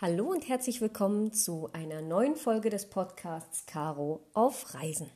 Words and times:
Hallo 0.00 0.30
und 0.32 0.48
herzlich 0.48 0.80
willkommen 0.80 1.32
zu 1.32 1.70
einer 1.72 2.02
neuen 2.02 2.34
Folge 2.34 2.68
des 2.68 2.90
Podcasts 2.90 3.64
Caro 3.66 4.26
auf 4.32 4.74
Reisen. 4.74 5.08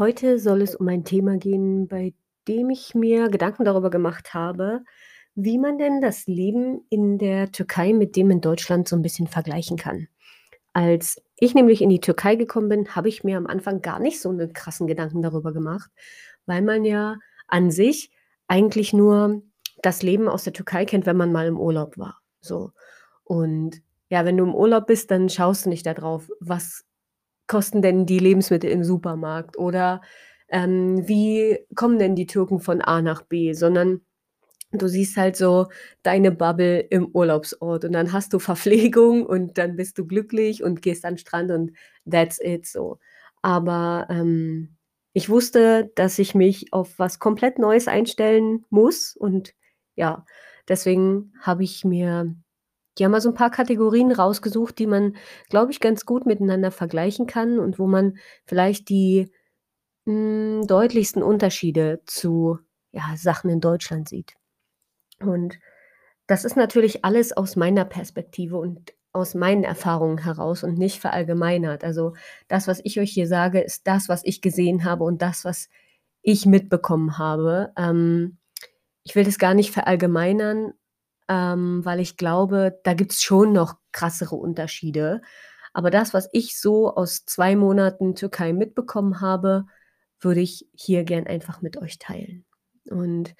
Heute 0.00 0.38
soll 0.38 0.62
es 0.62 0.74
um 0.74 0.88
ein 0.88 1.04
Thema 1.04 1.36
gehen, 1.36 1.86
bei 1.86 2.14
dem 2.48 2.70
ich 2.70 2.94
mir 2.94 3.28
Gedanken 3.28 3.66
darüber 3.66 3.90
gemacht 3.90 4.32
habe, 4.32 4.80
wie 5.34 5.58
man 5.58 5.76
denn 5.76 6.00
das 6.00 6.26
Leben 6.26 6.86
in 6.88 7.18
der 7.18 7.52
Türkei 7.52 7.92
mit 7.92 8.16
dem 8.16 8.30
in 8.30 8.40
Deutschland 8.40 8.88
so 8.88 8.96
ein 8.96 9.02
bisschen 9.02 9.26
vergleichen 9.26 9.76
kann. 9.76 10.08
Als 10.72 11.22
ich 11.36 11.54
nämlich 11.54 11.82
in 11.82 11.90
die 11.90 12.00
Türkei 12.00 12.36
gekommen 12.36 12.70
bin, 12.70 12.96
habe 12.96 13.10
ich 13.10 13.24
mir 13.24 13.36
am 13.36 13.46
Anfang 13.46 13.82
gar 13.82 13.98
nicht 13.98 14.22
so 14.22 14.30
einen 14.30 14.54
krassen 14.54 14.86
Gedanken 14.86 15.20
darüber 15.20 15.52
gemacht, 15.52 15.90
weil 16.46 16.62
man 16.62 16.86
ja 16.86 17.18
an 17.46 17.70
sich 17.70 18.10
eigentlich 18.48 18.94
nur 18.94 19.42
das 19.82 20.00
Leben 20.00 20.30
aus 20.30 20.44
der 20.44 20.54
Türkei 20.54 20.86
kennt, 20.86 21.04
wenn 21.04 21.18
man 21.18 21.30
mal 21.30 21.46
im 21.46 21.60
Urlaub 21.60 21.98
war. 21.98 22.22
So. 22.40 22.70
Und 23.22 23.82
ja, 24.08 24.24
wenn 24.24 24.38
du 24.38 24.44
im 24.44 24.54
Urlaub 24.54 24.86
bist, 24.86 25.10
dann 25.10 25.28
schaust 25.28 25.66
du 25.66 25.68
nicht 25.68 25.84
darauf, 25.84 26.30
was 26.40 26.86
kosten 27.50 27.82
denn 27.82 28.06
die 28.06 28.20
Lebensmittel 28.20 28.70
im 28.70 28.84
Supermarkt 28.84 29.58
oder 29.58 30.02
ähm, 30.50 31.06
wie 31.08 31.58
kommen 31.74 31.98
denn 31.98 32.14
die 32.14 32.26
Türken 32.26 32.60
von 32.60 32.80
A 32.80 33.02
nach 33.02 33.22
B, 33.22 33.54
sondern 33.54 34.02
du 34.72 34.86
siehst 34.86 35.16
halt 35.16 35.36
so 35.36 35.66
deine 36.04 36.30
Bubble 36.30 36.78
im 36.78 37.08
Urlaubsort 37.08 37.84
und 37.84 37.92
dann 37.92 38.12
hast 38.12 38.32
du 38.32 38.38
Verpflegung 38.38 39.26
und 39.26 39.58
dann 39.58 39.74
bist 39.74 39.98
du 39.98 40.06
glücklich 40.06 40.62
und 40.62 40.80
gehst 40.80 41.04
an 41.04 41.14
den 41.14 41.18
Strand 41.18 41.50
und 41.50 41.72
that's 42.08 42.40
it 42.40 42.66
so. 42.66 42.98
Aber 43.42 44.06
ähm, 44.10 44.76
ich 45.12 45.28
wusste, 45.28 45.90
dass 45.96 46.20
ich 46.20 46.36
mich 46.36 46.72
auf 46.72 47.00
was 47.00 47.18
komplett 47.18 47.58
Neues 47.58 47.88
einstellen 47.88 48.64
muss 48.70 49.16
und 49.16 49.54
ja, 49.96 50.24
deswegen 50.68 51.32
habe 51.40 51.64
ich 51.64 51.84
mir 51.84 52.32
ja 52.98 53.08
mal 53.08 53.20
so 53.20 53.30
ein 53.30 53.34
paar 53.34 53.50
Kategorien 53.50 54.12
rausgesucht, 54.12 54.78
die 54.78 54.86
man, 54.86 55.16
glaube 55.48 55.72
ich, 55.72 55.80
ganz 55.80 56.04
gut 56.04 56.26
miteinander 56.26 56.70
vergleichen 56.70 57.26
kann 57.26 57.58
und 57.58 57.78
wo 57.78 57.86
man 57.86 58.18
vielleicht 58.44 58.88
die 58.88 59.30
hm, 60.06 60.66
deutlichsten 60.66 61.22
Unterschiede 61.22 62.02
zu 62.06 62.58
ja, 62.92 63.14
Sachen 63.16 63.50
in 63.50 63.60
Deutschland 63.60 64.08
sieht. 64.08 64.34
Und 65.20 65.58
das 66.26 66.44
ist 66.44 66.56
natürlich 66.56 67.04
alles 67.04 67.36
aus 67.36 67.56
meiner 67.56 67.84
Perspektive 67.84 68.56
und 68.56 68.94
aus 69.12 69.34
meinen 69.34 69.64
Erfahrungen 69.64 70.18
heraus 70.18 70.62
und 70.62 70.78
nicht 70.78 71.00
verallgemeinert. 71.00 71.82
Also 71.82 72.14
das, 72.48 72.68
was 72.68 72.80
ich 72.84 73.00
euch 73.00 73.10
hier 73.10 73.26
sage, 73.26 73.60
ist 73.60 73.86
das, 73.86 74.08
was 74.08 74.22
ich 74.24 74.40
gesehen 74.40 74.84
habe 74.84 75.04
und 75.04 75.22
das, 75.22 75.44
was 75.44 75.68
ich 76.22 76.46
mitbekommen 76.46 77.18
habe. 77.18 77.72
Ähm, 77.76 78.38
ich 79.02 79.16
will 79.16 79.24
das 79.24 79.38
gar 79.38 79.54
nicht 79.54 79.72
verallgemeinern, 79.72 80.72
ähm, 81.30 81.84
weil 81.84 82.00
ich 82.00 82.16
glaube, 82.16 82.80
da 82.82 82.92
gibt 82.92 83.12
es 83.12 83.22
schon 83.22 83.52
noch 83.52 83.76
krassere 83.92 84.34
Unterschiede. 84.34 85.22
Aber 85.72 85.90
das, 85.90 86.12
was 86.12 86.28
ich 86.32 86.58
so 86.58 86.92
aus 86.92 87.24
zwei 87.24 87.54
Monaten 87.54 88.16
Türkei 88.16 88.52
mitbekommen 88.52 89.20
habe, 89.20 89.64
würde 90.18 90.40
ich 90.40 90.68
hier 90.74 91.04
gern 91.04 91.28
einfach 91.28 91.62
mit 91.62 91.76
euch 91.76 92.00
teilen. 92.00 92.44
Und 92.90 93.36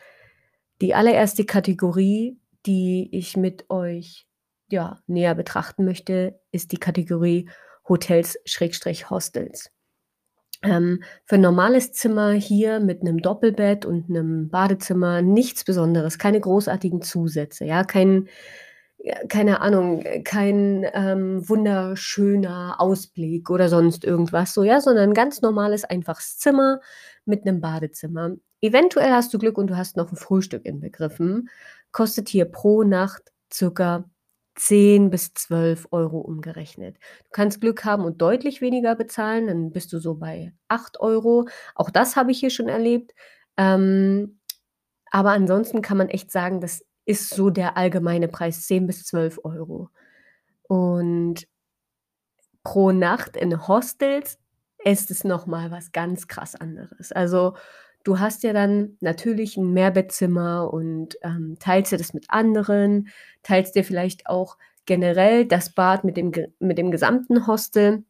die 0.80 0.94
allererste 0.94 1.44
Kategorie, 1.44 2.38
die 2.64 3.08
ich 3.10 3.36
mit 3.36 3.68
euch 3.70 4.28
ja, 4.70 5.00
näher 5.08 5.34
betrachten 5.34 5.84
möchte, 5.84 6.40
ist 6.52 6.70
die 6.70 6.78
Kategorie 6.78 7.50
Hotels-Hostels. 7.88 9.72
Ähm, 10.62 11.02
für 11.24 11.36
ein 11.36 11.40
normales 11.40 11.92
Zimmer 11.92 12.32
hier 12.32 12.80
mit 12.80 13.00
einem 13.00 13.22
Doppelbett 13.22 13.86
und 13.86 14.10
einem 14.10 14.50
Badezimmer 14.50 15.22
nichts 15.22 15.64
Besonderes, 15.64 16.18
keine 16.18 16.40
großartigen 16.40 17.00
Zusätze, 17.00 17.64
ja, 17.64 17.82
kein, 17.82 18.28
keine 19.28 19.62
Ahnung, 19.62 20.04
kein 20.24 20.86
ähm, 20.92 21.48
wunderschöner 21.48 22.76
Ausblick 22.78 23.48
oder 23.48 23.70
sonst 23.70 24.04
irgendwas, 24.04 24.52
so, 24.52 24.62
ja, 24.62 24.80
sondern 24.80 25.10
ein 25.10 25.14
ganz 25.14 25.40
normales, 25.40 25.84
einfaches 25.84 26.36
Zimmer 26.36 26.80
mit 27.24 27.46
einem 27.46 27.60
Badezimmer. 27.60 28.32
Eventuell 28.60 29.12
hast 29.12 29.32
du 29.32 29.38
Glück 29.38 29.56
und 29.56 29.68
du 29.68 29.76
hast 29.78 29.96
noch 29.96 30.12
ein 30.12 30.16
Frühstück 30.16 30.66
inbegriffen. 30.66 31.48
Kostet 31.92 32.28
hier 32.28 32.44
pro 32.44 32.82
Nacht 32.82 33.32
circa 33.52 34.04
10 34.56 35.10
bis 35.10 35.32
12 35.34 35.88
Euro 35.90 36.18
umgerechnet. 36.18 36.96
Du 36.96 37.30
kannst 37.32 37.60
Glück 37.60 37.84
haben 37.84 38.04
und 38.04 38.20
deutlich 38.20 38.60
weniger 38.60 38.94
bezahlen, 38.96 39.46
dann 39.46 39.70
bist 39.70 39.92
du 39.92 39.98
so 39.98 40.14
bei 40.14 40.52
8 40.68 41.00
Euro. 41.00 41.48
Auch 41.74 41.90
das 41.90 42.16
habe 42.16 42.30
ich 42.32 42.40
hier 42.40 42.50
schon 42.50 42.68
erlebt. 42.68 43.14
Ähm, 43.56 44.40
aber 45.10 45.30
ansonsten 45.30 45.82
kann 45.82 45.96
man 45.96 46.08
echt 46.08 46.30
sagen, 46.30 46.60
das 46.60 46.84
ist 47.04 47.30
so 47.30 47.50
der 47.50 47.76
allgemeine 47.76 48.28
Preis, 48.28 48.66
10 48.66 48.86
bis 48.86 49.04
12 49.06 49.40
Euro. 49.44 49.90
Und 50.62 51.46
pro 52.62 52.92
Nacht 52.92 53.36
in 53.36 53.66
Hostels 53.66 54.38
ist 54.84 55.10
es 55.10 55.24
nochmal 55.24 55.70
was 55.70 55.92
ganz 55.92 56.28
krass 56.28 56.54
anderes. 56.54 57.12
Also 57.12 57.56
Du 58.06 58.18
hast 58.18 58.42
ja 58.44 58.52
dann 58.54 58.96
natürlich 59.00 59.56
ein 59.58 59.72
Mehrbettzimmer 59.74 60.72
und, 60.72 61.18
ähm, 61.22 61.56
teilst 61.60 61.92
dir 61.92 61.98
das 61.98 62.14
mit 62.14 62.26
anderen, 62.30 63.08
teilst 63.42 63.74
dir 63.76 63.84
vielleicht 63.84 64.26
auch 64.26 64.56
generell 64.86 65.44
das 65.46 65.74
Bad 65.74 66.04
mit 66.04 66.16
dem 66.16 66.32
mit 66.58 66.78
dem 66.78 66.90
gesamten 66.90 67.46
Hostel, 67.46 68.04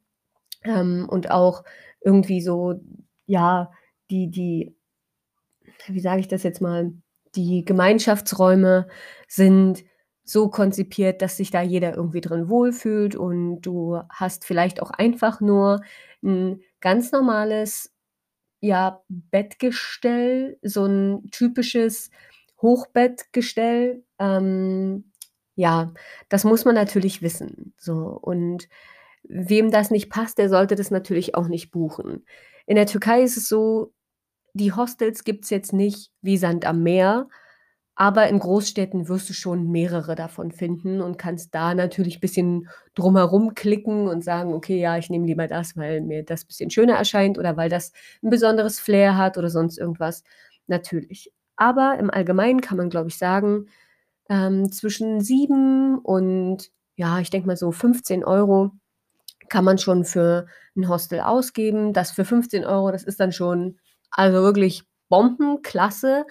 ähm, 0.65 1.06
und 1.11 1.31
auch 1.33 1.65
irgendwie 2.03 2.41
so, 2.43 2.81
ja, 3.27 3.73
die 4.11 4.31
die 4.31 4.75
wie 5.89 6.00
sage 6.00 6.21
ich 6.21 6.29
das 6.29 6.43
jetzt 6.43 6.61
mal, 6.61 6.93
die 7.34 7.65
Gemeinschaftsräume 7.65 8.89
sind 9.29 9.84
so 10.25 10.49
konzipiert, 10.49 11.23
dass 11.23 11.37
sich 11.37 11.50
da 11.50 11.62
jeder 11.62 11.95
irgendwie 11.97 12.21
drin 12.21 12.49
wohlfühlt 12.49 13.17
und 13.17 13.62
du 13.62 14.00
hast 14.11 14.45
vielleicht 14.45 14.83
auch 14.83 14.91
einfach 14.91 15.41
nur 15.41 15.81
ein 16.23 16.61
ganz 16.81 17.12
normales 17.12 17.93
ja, 18.60 19.03
Bettgestell, 19.09 20.59
so 20.62 20.87
ein 20.87 21.31
typisches 21.31 22.10
Hochbettgestell. 22.60 24.04
Ähm, 24.19 25.12
ja, 25.54 25.93
das 26.28 26.44
muss 26.44 26.65
man 26.65 26.75
natürlich 26.75 27.22
wissen, 27.22 27.75
so. 27.78 28.19
Und 28.20 28.69
wem 29.22 29.70
das 29.70 29.91
nicht 29.91 30.10
passt, 30.10 30.38
der 30.38 30.49
sollte 30.49 30.75
das 30.75 30.91
natürlich 30.91 31.34
auch 31.34 31.49
nicht 31.49 31.70
buchen. 31.70 32.25
In 32.66 32.76
der 32.76 32.87
Türkei 32.87 33.22
ist 33.22 33.37
es 33.37 33.49
so, 33.49 33.93
die 34.54 34.72
Hostels 34.72 35.25
gibt 35.25 35.44
es 35.44 35.50
jetzt 35.50 35.72
nicht 35.72 36.10
wie 36.22 36.37
Sand 36.37 36.65
am 36.65 36.82
Meer. 36.82 37.28
Aber 38.00 38.28
in 38.28 38.38
Großstädten 38.38 39.09
wirst 39.09 39.28
du 39.28 39.34
schon 39.34 39.71
mehrere 39.71 40.15
davon 40.15 40.53
finden 40.53 41.03
und 41.03 41.19
kannst 41.19 41.55
da 41.55 41.75
natürlich 41.75 42.16
ein 42.16 42.21
bisschen 42.21 42.69
drumherum 42.94 43.55
klicken 43.55 44.09
und 44.09 44.25
sagen: 44.25 44.55
„Okay, 44.55 44.81
ja, 44.81 44.97
ich 44.97 45.11
nehme 45.11 45.27
lieber 45.27 45.47
das, 45.49 45.77
weil 45.77 46.00
mir 46.00 46.25
das 46.25 46.44
ein 46.44 46.47
bisschen 46.47 46.71
schöner 46.71 46.94
erscheint 46.94 47.38
oder 47.38 47.59
weil 47.59 47.69
das 47.69 47.93
ein 48.22 48.31
besonderes 48.31 48.81
Flair 48.81 49.19
hat“ 49.19 49.37
oder 49.37 49.50
sonst 49.50 49.78
irgendwas. 49.78 50.25
Natürlich. 50.66 51.33
Aber 51.56 51.99
im 51.99 52.11
Allgemeinen 52.11 52.62
kann 52.62 52.78
man, 52.78 52.88
glaube 52.91 53.09
ich, 53.11 53.19
sagen, 53.19 53.66
ähm, 54.31 54.72
zwischen 54.72 55.21
7 55.21 55.99
und, 55.99 56.71
ja, 56.97 57.21
ich 57.21 57.31
denke 57.31 57.47
mal 57.49 57.56
so 57.56 57.72
15 57.72 58.25
Euro 58.25 58.72
kann 59.49 59.65
man 59.65 59.78
schon 59.78 60.05
für 60.05 60.47
ein 60.77 60.88
Hostel 60.88 61.21
ausgeben. 61.21 61.93
Das 61.93 62.11
für 62.12 62.25
15 62.25 62.65
Euro, 62.65 62.91
das 62.93 63.03
ist 63.05 63.21
dann 63.21 63.32
schon, 63.32 63.78
also 64.11 64.43
wirklich 64.43 64.84
Bombenklasse. 65.09 66.26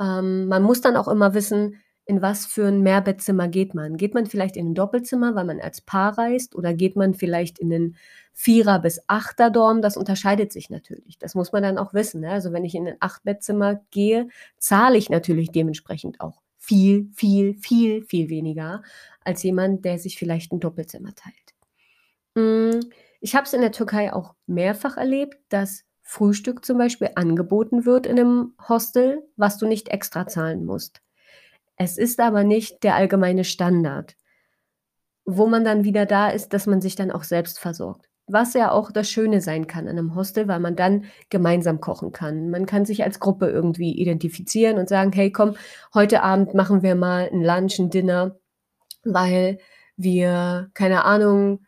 Ähm, 0.00 0.46
man 0.48 0.62
muss 0.62 0.80
dann 0.80 0.96
auch 0.96 1.08
immer 1.08 1.34
wissen, 1.34 1.76
in 2.08 2.22
was 2.22 2.46
für 2.46 2.66
ein 2.68 2.82
Mehrbettzimmer 2.82 3.48
geht 3.48 3.74
man. 3.74 3.96
Geht 3.96 4.14
man 4.14 4.26
vielleicht 4.26 4.56
in 4.56 4.68
ein 4.70 4.74
Doppelzimmer, 4.74 5.34
weil 5.34 5.44
man 5.44 5.60
als 5.60 5.80
Paar 5.80 6.16
reist, 6.18 6.54
oder 6.54 6.72
geht 6.74 6.94
man 6.96 7.14
vielleicht 7.14 7.58
in 7.58 7.68
'nen 7.68 7.96
Vierer 8.32 8.78
bis 8.78 9.00
Achter-Dorm? 9.08 9.82
Das 9.82 9.96
unterscheidet 9.96 10.52
sich 10.52 10.70
natürlich. 10.70 11.18
Das 11.18 11.34
muss 11.34 11.50
man 11.52 11.62
dann 11.64 11.78
auch 11.78 11.94
wissen, 11.94 12.20
ne? 12.20 12.30
Also, 12.30 12.52
wenn 12.52 12.64
ich 12.64 12.74
in 12.76 12.86
ein 12.86 12.96
Achtbettzimmer 13.00 13.80
gehe, 13.90 14.28
zahle 14.58 14.98
ich 14.98 15.10
natürlich 15.10 15.50
dementsprechend 15.50 16.20
auch 16.20 16.40
viel, 16.58 17.08
viel, 17.14 17.54
viel, 17.56 18.02
viel 18.04 18.28
weniger 18.30 18.82
als 19.24 19.42
jemand, 19.42 19.84
der 19.84 19.98
sich 19.98 20.16
vielleicht 20.18 20.52
ein 20.52 20.60
Doppelzimmer 20.60 21.14
teilt. 21.14 21.34
Hm, 22.36 22.80
ich 23.20 23.34
habe 23.36 23.46
es 23.46 23.52
in 23.54 23.62
der 23.62 23.72
Türkei 23.72 24.12
auch 24.12 24.34
mehrfach 24.46 24.96
erlebt, 24.98 25.38
dass 25.50 25.84
Frühstück 26.06 26.64
zum 26.64 26.78
Beispiel 26.78 27.10
angeboten 27.16 27.84
wird 27.84 28.06
in 28.06 28.18
einem 28.18 28.54
Hostel, 28.68 29.22
was 29.36 29.58
du 29.58 29.66
nicht 29.66 29.88
extra 29.90 30.26
zahlen 30.26 30.64
musst. 30.64 31.02
Es 31.76 31.98
ist 31.98 32.20
aber 32.20 32.44
nicht 32.44 32.84
der 32.84 32.96
allgemeine 32.96 33.44
Standard. 33.44 34.16
Wo 35.24 35.46
man 35.46 35.64
dann 35.64 35.84
wieder 35.84 36.06
da 36.06 36.28
ist, 36.28 36.52
dass 36.52 36.66
man 36.66 36.80
sich 36.80 36.94
dann 36.94 37.10
auch 37.10 37.24
selbst 37.24 37.58
versorgt. 37.58 38.08
was 38.28 38.54
ja 38.54 38.72
auch 38.72 38.90
das 38.90 39.08
Schöne 39.08 39.40
sein 39.40 39.68
kann 39.68 39.84
an 39.86 39.96
einem 39.98 40.16
Hostel, 40.16 40.48
weil 40.48 40.58
man 40.58 40.74
dann 40.74 41.04
gemeinsam 41.30 41.80
kochen 41.80 42.10
kann. 42.10 42.50
Man 42.50 42.66
kann 42.66 42.84
sich 42.84 43.04
als 43.04 43.20
Gruppe 43.20 43.46
irgendwie 43.48 43.92
identifizieren 43.92 44.78
und 44.78 44.88
sagen: 44.88 45.12
„Hey, 45.12 45.30
komm, 45.30 45.54
heute 45.94 46.24
Abend 46.24 46.52
machen 46.52 46.82
wir 46.82 46.96
mal 46.96 47.28
'n 47.32 47.44
Lunch, 47.44 47.78
'n 47.78 47.88
Dinner, 47.90 48.34
weil 49.04 49.58
wir, 49.98 50.70
keine 50.74 51.04
Ahnung, 51.06 51.65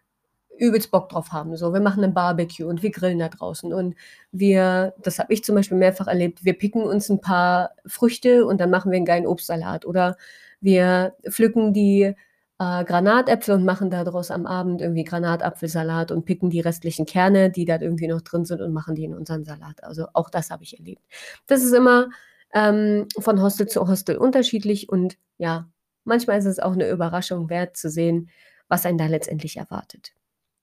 übelst 0.58 0.90
Bock 0.90 1.08
drauf 1.10 1.32
haben. 1.32 1.56
So, 1.56 1.72
wir 1.74 1.80
machen 1.80 2.04
'n 2.04 2.14
Barbecue 2.14 2.66
und 2.66 2.82
wir 2.82 2.90
grillen 2.90 3.18
da 3.20 3.28
draußen 3.28 3.72
und 3.72 3.94
wir 4.32 4.94
das 5.02 5.18
habe 5.18 5.32
ich 5.34 5.44
zum 5.44 5.54
Beispiel 5.56 5.78
mehrfach 5.78 6.06
erlebt, 6.08 6.44
wir 6.44 6.54
picken 6.58 6.82
uns 6.82 7.10
'n 7.10 7.20
paar 7.20 7.70
Früchte 7.86 8.46
und 8.46 8.60
dann 8.60 8.70
machen 8.70 8.92
wir 8.92 8.98
'n 8.98 9.04
geilen 9.06 9.26
Obstsalat 9.26 9.86
oder 9.86 10.16
wir 10.60 11.14
pflücken 11.30 11.72
die, 11.72 12.14
äh, 12.60 12.84
Granatäpfel 12.84 13.54
und 13.54 13.64
machen 13.64 13.90
da 13.90 14.04
draus 14.04 14.30
am 14.32 14.46
Abend 14.46 14.80
irgendwie 14.82 15.04
Granatapfelsalat 15.04 16.10
und 16.12 16.24
picken 16.24 16.50
die 16.50 16.60
restlichen 16.60 17.06
Kerne, 17.06 17.50
die 17.50 17.64
da 17.64 17.80
irgendwie 17.80 18.08
noch 18.08 18.20
drin 18.22 18.44
sind 18.44 18.60
und 18.62 18.72
machen 18.72 18.94
die 18.96 19.04
in 19.04 19.14
unseren 19.14 19.44
Salat. 19.44 19.84
Also, 19.84 20.06
auch 20.14 20.30
das 20.30 20.50
habe 20.50 20.64
ich 20.64 20.78
erlebt. 20.78 21.02
Das 21.46 21.62
ist 21.62 21.72
immer, 21.74 22.08
ähm, 22.54 23.06
von 23.20 23.40
Hostel 23.42 23.68
zu 23.68 23.86
Hostel 23.88 24.16
unterschiedlich 24.16 24.88
und 24.88 25.16
ja, 25.38 25.68
manchmal 26.04 26.38
ist 26.38 26.46
es 26.46 26.58
auch 26.60 26.74
'ne 26.74 26.88
Überraschung 26.90 27.48
wert 27.50 27.76
zu 27.76 27.90
sehen, 27.90 28.30
was 28.68 28.84
einen 28.86 28.98
da 28.98 29.06
letztendlich 29.06 29.56
erwartet. 29.58 30.12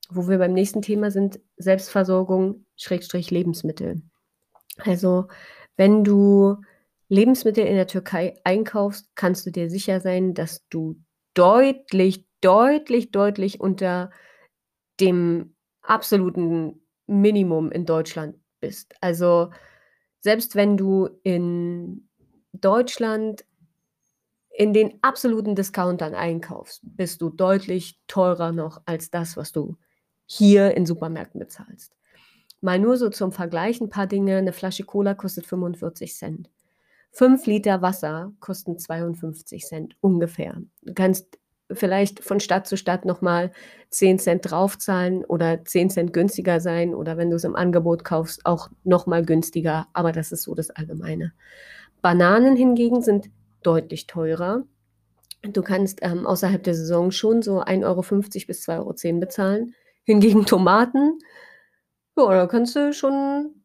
Wo 0.09 0.27
wir 0.27 0.37
beim 0.37 0.53
nächsten 0.53 0.81
Thema 0.81 1.11
sind, 1.11 1.39
Selbstversorgung 1.57 2.65
Schrägstrich 2.75 3.31
Lebensmittel. 3.31 4.01
Also, 4.77 5.27
wenn 5.77 6.03
du 6.03 6.57
Lebensmittel 7.09 7.65
in 7.65 7.75
der 7.75 7.87
Türkei 7.87 8.35
einkaufst, 8.43 9.09
kannst 9.15 9.45
du 9.45 9.51
dir 9.51 9.69
sicher 9.69 9.99
sein, 9.99 10.33
dass 10.33 10.67
du 10.69 10.95
deutlich, 11.33 12.25
deutlich, 12.41 13.11
deutlich 13.11 13.59
unter 13.59 14.09
dem 14.99 15.55
absoluten 15.81 16.81
Minimum 17.07 17.71
in 17.71 17.85
Deutschland 17.85 18.37
bist. 18.59 18.95
Also, 19.01 19.51
selbst 20.21 20.55
wenn 20.55 20.77
du 20.77 21.09
in 21.23 22.09
Deutschland 22.53 23.45
in 24.57 24.73
den 24.73 24.97
absoluten 25.03 25.53
Discountern 25.53 26.15
einkaufst, 26.15 26.81
bist 26.83 27.21
du 27.21 27.29
deutlich 27.29 27.99
teurer 28.07 28.51
noch 28.53 28.81
als 28.85 29.11
das, 29.11 29.35
was 29.35 29.51
du 29.51 29.77
hier 30.27 30.75
in 30.77 30.85
Supermärkten 30.85 31.39
bezahlst. 31.39 31.93
Mal 32.61 32.79
nur 32.79 32.97
so 32.97 33.09
zum 33.09 33.31
Vergleich 33.33 33.81
'n 33.81 33.89
paar 33.89 34.07
Dinge: 34.07 34.41
'Ne 34.41 34.53
Flasche 34.53 34.83
Cola 34.85 35.13
kostet 35.15 35.45
45 35.47 36.15
€. 36.15 36.49
5 37.11 37.45
Liter 37.47 37.81
Wasser 37.81 38.33
kosten 38.41 38.79
52 38.79 39.95
ungefähr. 40.01 40.61
Du 40.83 40.93
kannst 40.95 41.39
vielleicht 41.73 42.23
von 42.23 42.39
Stadt 42.41 42.67
zu 42.67 42.77
Stadt 42.77 43.05
noch 43.05 43.21
mal 43.21 43.51
10 43.89 44.45
draufzahlen 44.45 45.25
oder 45.25 45.65
10 45.65 46.13
günstiger 46.13 46.59
sein 46.61 46.95
oder 46.95 47.17
wenn 47.17 47.31
du's 47.31 47.43
im 47.45 47.55
Angebot 47.55 48.03
kaufst, 48.05 48.45
auch 48.45 48.69
noch 48.83 49.07
mal 49.07 49.25
günstiger, 49.25 49.87
aber 49.93 50.11
das 50.11 50.31
ist 50.31 50.43
so 50.43 50.55
das 50.55 50.69
Allgemeine. 50.71 51.33
Bananen 52.03 52.55
hingegen 52.57 53.01
sind 53.03 53.29
deutlich 53.63 54.07
teurer. 54.07 54.63
Du 55.43 55.61
kannst, 55.63 55.99
ähm, 56.03 56.27
außerhalb 56.27 56.63
der 56.63 56.75
Saison 56.75 57.11
schon 57.11 57.41
so 57.43 57.61
1,50 57.61 58.45
€ 58.45 58.47
bis 58.47 58.63
2,10 58.63 58.83
€ 58.83 59.19
bezahlen. 59.21 59.73
Hingegen 60.07 60.45
Tomaten, 60.45 61.17
ja, 62.17 62.29
da 62.29 62.47
kannst 62.47 62.75
du 62.75 62.93
schon 62.93 63.63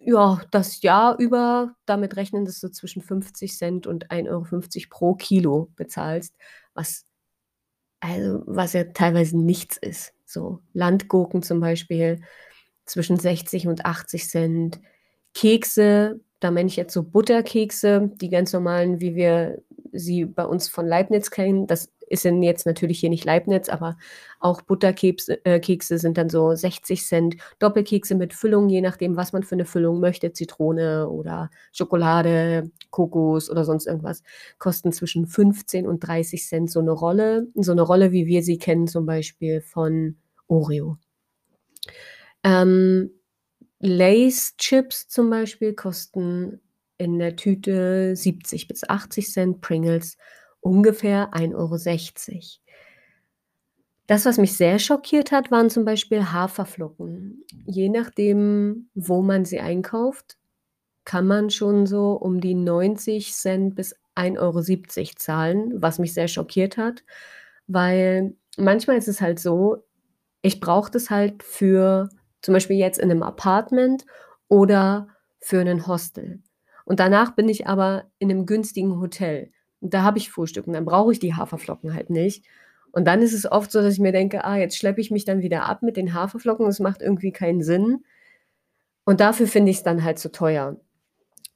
ja, 0.00 0.40
das 0.50 0.82
Jahr 0.82 1.18
über 1.18 1.74
damit 1.86 2.16
rechnen, 2.16 2.44
dass 2.44 2.60
du 2.60 2.68
zwischen 2.70 3.02
50 3.02 3.86
und 3.86 4.10
1,50 4.10 4.86
€ 4.86 4.90
pro 4.90 5.14
Kilo 5.14 5.70
bezahlst, 5.76 6.34
was 6.74 7.04
also, 8.00 8.42
was 8.46 8.72
ja 8.72 8.84
teilweise 8.84 9.38
nichts 9.38 9.76
ist. 9.76 10.12
So 10.26 10.60
Landgurken 10.72 11.42
zum 11.42 11.60
Beispiel 11.60 12.20
zwischen 12.84 13.18
60 13.18 13.68
und 13.68 13.86
80 13.86 14.80
Kekse, 15.34 16.20
da 16.40 16.50
meine 16.50 16.68
ich 16.68 16.76
jetzt 16.76 16.94
so 16.94 17.04
Butterkekse, 17.04 18.10
die 18.16 18.28
ganz 18.28 18.52
normalen, 18.52 19.00
wie 19.00 19.14
wir 19.14 19.62
sie 19.92 20.24
bei 20.24 20.44
uns 20.44 20.68
von 20.68 20.86
Leibniz 20.86 21.30
kennen. 21.30 21.66
Das 21.68 21.91
ist 22.08 22.24
denn 22.24 22.42
jetzt 22.42 22.66
natürlich 22.66 23.00
hier 23.00 23.10
nicht 23.10 23.24
Leibniz, 23.24 23.68
aber 23.68 23.96
auch 24.40 24.62
Butterkebse 24.62 25.44
äh, 25.44 25.60
sind 25.98 26.18
dann 26.18 26.28
so 26.30 26.54
60 26.54 27.06
Doppelkekse 27.58 28.14
mit 28.14 28.34
Füllung, 28.34 28.68
je 28.68 28.80
nachdem, 28.80 29.16
was 29.16 29.32
man 29.32 29.42
für 29.44 29.56
'ne 29.56 29.64
Füllung 29.66 30.00
möchte, 30.00 30.32
Zitrone 30.32 31.08
oder 31.08 31.50
Schokolade, 31.72 32.70
Kokos 32.90 33.50
oder 33.50 33.64
sonst 33.64 33.86
irgendwas, 33.86 34.22
kosten 34.58 34.92
zwischen 34.92 35.26
15 35.26 35.86
und 35.86 36.00
30 36.00 36.46
so 36.72 36.80
'ne 36.82 36.92
Rolle. 36.92 37.46
So 37.54 37.74
'ne 37.74 37.82
Rolle, 37.82 38.12
wie 38.12 38.26
wir 38.26 38.42
sie 38.42 38.58
kennen, 38.58 38.86
zum 38.88 39.06
Beispiel 39.06 39.60
von 39.60 40.16
Oreo. 40.48 40.96
Ähm, 42.44 43.10
Lay's 43.80 44.56
Chips 44.58 45.08
zum 45.08 45.30
Beispiel 45.30 45.74
kosten 45.74 46.60
in 46.98 47.18
der 47.18 47.36
Tüte 47.36 48.16
70 48.16 48.68
bis 48.68 48.88
80 48.88 49.32
Pringles 49.60 50.16
ungefähr 50.62 51.34
1,60 51.34 52.56
€. 52.56 52.58
Das, 54.08 54.24
was 54.26 54.36
mich 54.38 54.56
sehr 54.56 54.78
schockiert 54.78 55.30
hat, 55.32 55.50
waren 55.50 55.70
zum 55.70 55.84
Beispiel 55.84 56.32
Haferflocken. 56.32 57.44
Je 57.66 57.88
nachdem, 57.88 58.88
wo 58.94 59.22
man 59.22 59.44
sie 59.44 59.60
einkauft, 59.60 60.36
kann 61.04 61.26
man 61.26 61.50
schon 61.50 61.86
so 61.86 62.12
um 62.14 62.40
die 62.40 62.54
90 62.54 63.74
bis 63.74 63.96
1,70 64.14 65.16
€ 65.16 65.18
zahlen, 65.18 65.72
was 65.82 65.98
mich 65.98 66.14
sehr 66.14 66.28
schockiert 66.28 66.76
hat, 66.78 67.04
weil 67.68 68.36
manchmal 68.58 68.98
ist 68.98 69.08
es 69.08 69.20
halt 69.22 69.40
so, 69.40 69.84
ich 70.42 70.60
brauche 70.60 70.90
das 70.92 71.10
halt 71.10 71.42
für 71.44 72.10
zum 72.42 72.54
Beispiel 72.54 72.76
jetzt 72.78 72.98
in 73.00 73.08
'nem 73.08 73.22
Apartment 73.24 74.06
oder 74.48 75.08
für 75.40 75.64
'nen 75.64 75.86
Hostel. 75.88 76.42
Und 76.86 77.00
danach 77.00 77.32
bin 77.36 77.48
ich 77.48 77.66
aber 77.68 78.06
in 78.20 78.28
'nem 78.28 78.46
günstigen 78.46 79.00
Hotel. 79.00 79.52
Da 79.82 80.02
habe 80.02 80.18
ich 80.18 80.30
Frühstück 80.30 80.66
und 80.66 80.72
dann 80.74 80.84
brauche 80.86 81.12
ich 81.12 81.18
die 81.20 81.34
Haferflocken 81.34 81.94
halt 81.94 82.10
nicht. 82.10 82.44
Und 82.92 83.06
dann 83.06 83.22
ist 83.22 83.32
es 83.34 83.50
oft 83.50 83.70
so, 83.72 83.82
dass 83.82 83.94
ich 83.94 84.00
mir 84.00 84.12
denke: 84.12 84.44
„Ah, 84.44 84.56
jetzt 84.56 84.76
schleppe 84.76 85.00
ich 85.00 85.10
mich 85.10 85.24
dann 85.26 85.42
wieder 85.42 85.64
ab 85.66 85.82
mit 85.82 85.96
den 85.96 86.14
Haferflocken, 86.14 86.66
das 86.66 86.80
macht 86.80 87.02
irgendwie 87.02 87.32
keinen 87.32 87.62
Sinn.“ 87.62 88.04
Und 89.04 89.20
dafür 89.20 89.46
finde 89.46 89.70
ich's 89.70 89.82
dann 89.82 90.04
halt 90.04 90.18
zu 90.18 90.30
teuer. 90.30 90.76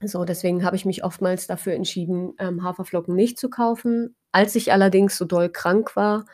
So, 0.02 0.24
deswegen 0.24 0.64
habe 0.64 0.76
ich 0.76 0.86
mich 0.86 1.04
oftmals 1.04 1.46
dafür 1.48 1.74
entschieden, 1.74 2.34
ähm, 2.38 2.64
Haferflocken 2.64 3.14
nicht 3.16 3.38
zu 3.38 3.50
kaufen. 3.50 4.16
Als 4.32 4.54
ich 4.56 4.72
allerdings 4.72 5.18
so 5.18 5.26
doll 5.26 5.50
krank 5.50 5.96
war, 5.96 6.26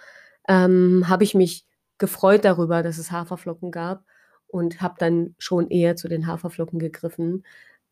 ähm, 0.48 1.06
habe 1.08 1.24
ich 1.24 1.34
mich 1.34 1.66
gefreut 1.98 2.44
darüber, 2.44 2.82
dass 2.82 2.98
es 2.98 3.12
Haferflocken 3.12 3.72
gab 3.72 4.04
und 4.48 4.82
habe 4.82 4.96
dann 4.98 5.36
schon 5.38 5.70
eher 5.70 5.96
zu 5.96 6.08
den 6.08 6.26
Haferflocken 6.28 6.80
gegriffen, 6.80 7.44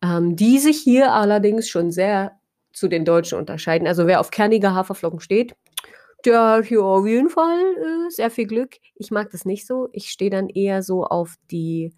ähm, 0.03 0.37
die 0.37 0.59
sich 0.61 0.79
hier 0.81 1.13
allerdings 1.15 1.69
schon 1.69 1.93
sehr 1.93 2.40
zu 2.73 2.89
den 2.89 3.05
deutschen 3.05 3.39
unterscheiden. 3.39 3.87
Also, 3.89 4.07
wer 4.07 4.21
auf 4.21 4.31
kernige 4.31 4.75
Haferflocken 4.75 5.21
steht, 5.21 5.55
der 6.25 6.41
hat 6.43 6.67
hier 6.67 6.85
auf 6.85 7.07
jeden 7.07 7.31
Fall, 7.31 7.59
äh, 7.59 8.11
sehr 8.11 8.31
viel 8.31 8.47
Glück. 8.47 8.77
Ich 8.95 9.11
mag 9.11 9.31
das 9.31 9.45
nicht 9.45 9.67
so. 9.67 9.89
Ich 9.93 10.11
stehe 10.11 10.31
dann 10.31 10.49
eher 10.49 10.83
so 10.83 11.05
auf 11.05 11.35
die 11.51 11.95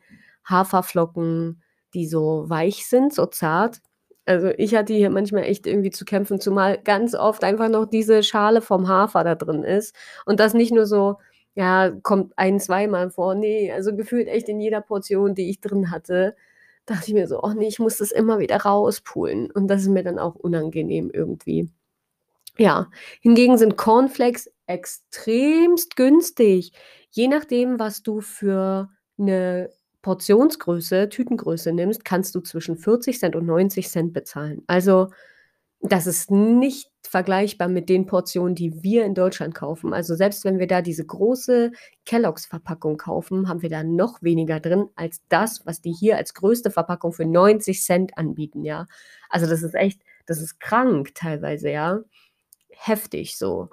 Haferflocken, 0.48 1.62
die 1.94 2.06
so 2.06 2.44
weich 2.48 2.86
sind, 2.86 3.12
so 3.14 3.26
zart. 3.26 3.80
Also, 4.24 4.48
ich 4.56 4.74
hatte 4.74 4.94
hier 4.94 5.10
manchmal 5.10 5.44
echt 5.44 5.66
irgendwie 5.66 5.90
zu 5.90 6.04
kämpfen, 6.04 6.40
zumal 6.40 6.78
ganz 6.78 7.14
oft 7.14 7.42
einfach 7.44 7.68
noch 7.68 7.86
diese 7.86 8.22
Schale 8.22 8.60
vom 8.62 8.88
Hafer 8.88 9.24
da 9.24 9.34
drin 9.34 9.64
ist 9.64 9.94
und 10.26 10.38
das 10.40 10.54
nicht 10.54 10.72
nur 10.72 10.86
so 10.86 11.16
ja, 11.54 11.90
kommt 12.02 12.32
ein 12.36 12.60
zweimal 12.60 13.10
vor. 13.10 13.34
Ne, 13.34 13.70
also, 13.72 13.94
gefühlt 13.96 14.28
echt 14.28 14.48
in 14.48 14.60
jeder 14.60 14.80
Portion, 14.80 15.34
die 15.34 15.50
ich 15.50 15.60
drin 15.60 15.90
hatte, 15.90 16.36
dachte 16.86 17.08
ich 17.08 17.14
mir 17.14 17.28
so: 17.28 17.40
„Oh 17.42 17.50
ne, 17.54 17.66
ich 17.68 17.78
muss 17.80 17.98
das 17.98 18.12
immer 18.12 18.38
wieder 18.40 18.58
rauspulen.“ 18.58 19.50
Und 19.52 19.68
das 19.68 19.82
ist 19.82 19.88
mir 19.88 20.02
dann 20.04 20.18
auch 20.18 20.34
unangenehm 20.36 21.10
irgendwie. 21.12 21.70
Ja, 22.58 22.90
hingegen 23.22 23.58
sind 23.58 23.76
Cornflakes 23.78 24.50
extremst 24.66 25.96
günstig. 25.96 26.72
Je 27.10 27.28
nachdem, 27.28 27.78
was 27.80 28.02
du 28.04 28.20
für 28.22 28.90
'ne 29.18 29.70
Portionsgröße, 30.02 31.08
Tütengröße 31.10 31.72
nimmst, 31.72 32.04
kannst 32.06 32.34
du 32.36 32.40
zwischen 32.42 32.76
40 32.78 33.20
und 33.36 33.46
90 33.46 33.90
bezahlen. 34.14 34.62
Also, 34.68 35.08
das 35.82 36.06
ist 36.08 36.30
nicht 36.32 36.91
vergleichbar 37.06 37.68
mit 37.68 37.88
den 37.88 38.06
Portionen, 38.06 38.54
die 38.54 38.82
wir 38.82 39.04
in 39.04 39.14
Deutschland 39.14 39.54
kaufen. 39.54 39.92
Also, 39.92 40.14
selbst 40.14 40.44
wenn 40.44 40.58
wir 40.58 40.66
da 40.66 40.82
diese 40.82 41.04
große 41.04 41.72
Kellogg's-Verpackung 42.06 42.96
kaufen, 42.96 43.48
haben 43.48 43.62
wir 43.62 43.70
da 43.70 43.82
noch 43.82 44.22
weniger 44.22 44.60
drin 44.60 44.88
als 44.94 45.22
das, 45.28 45.66
was 45.66 45.80
die 45.80 45.92
hier 45.92 46.16
als 46.16 46.34
größte 46.34 46.70
Verpackung 46.70 47.12
für 47.12 47.26
90 47.26 48.12
anbieten, 48.16 48.64
ja. 48.64 48.86
Also, 49.28 49.46
das 49.46 49.62
ist 49.62 49.74
echt 49.74 50.02
das 50.26 50.40
ist 50.40 50.60
krank 50.60 51.14
teilweise, 51.14 51.70
ja. 51.70 52.00
Heftig 52.70 53.36
so. 53.36 53.70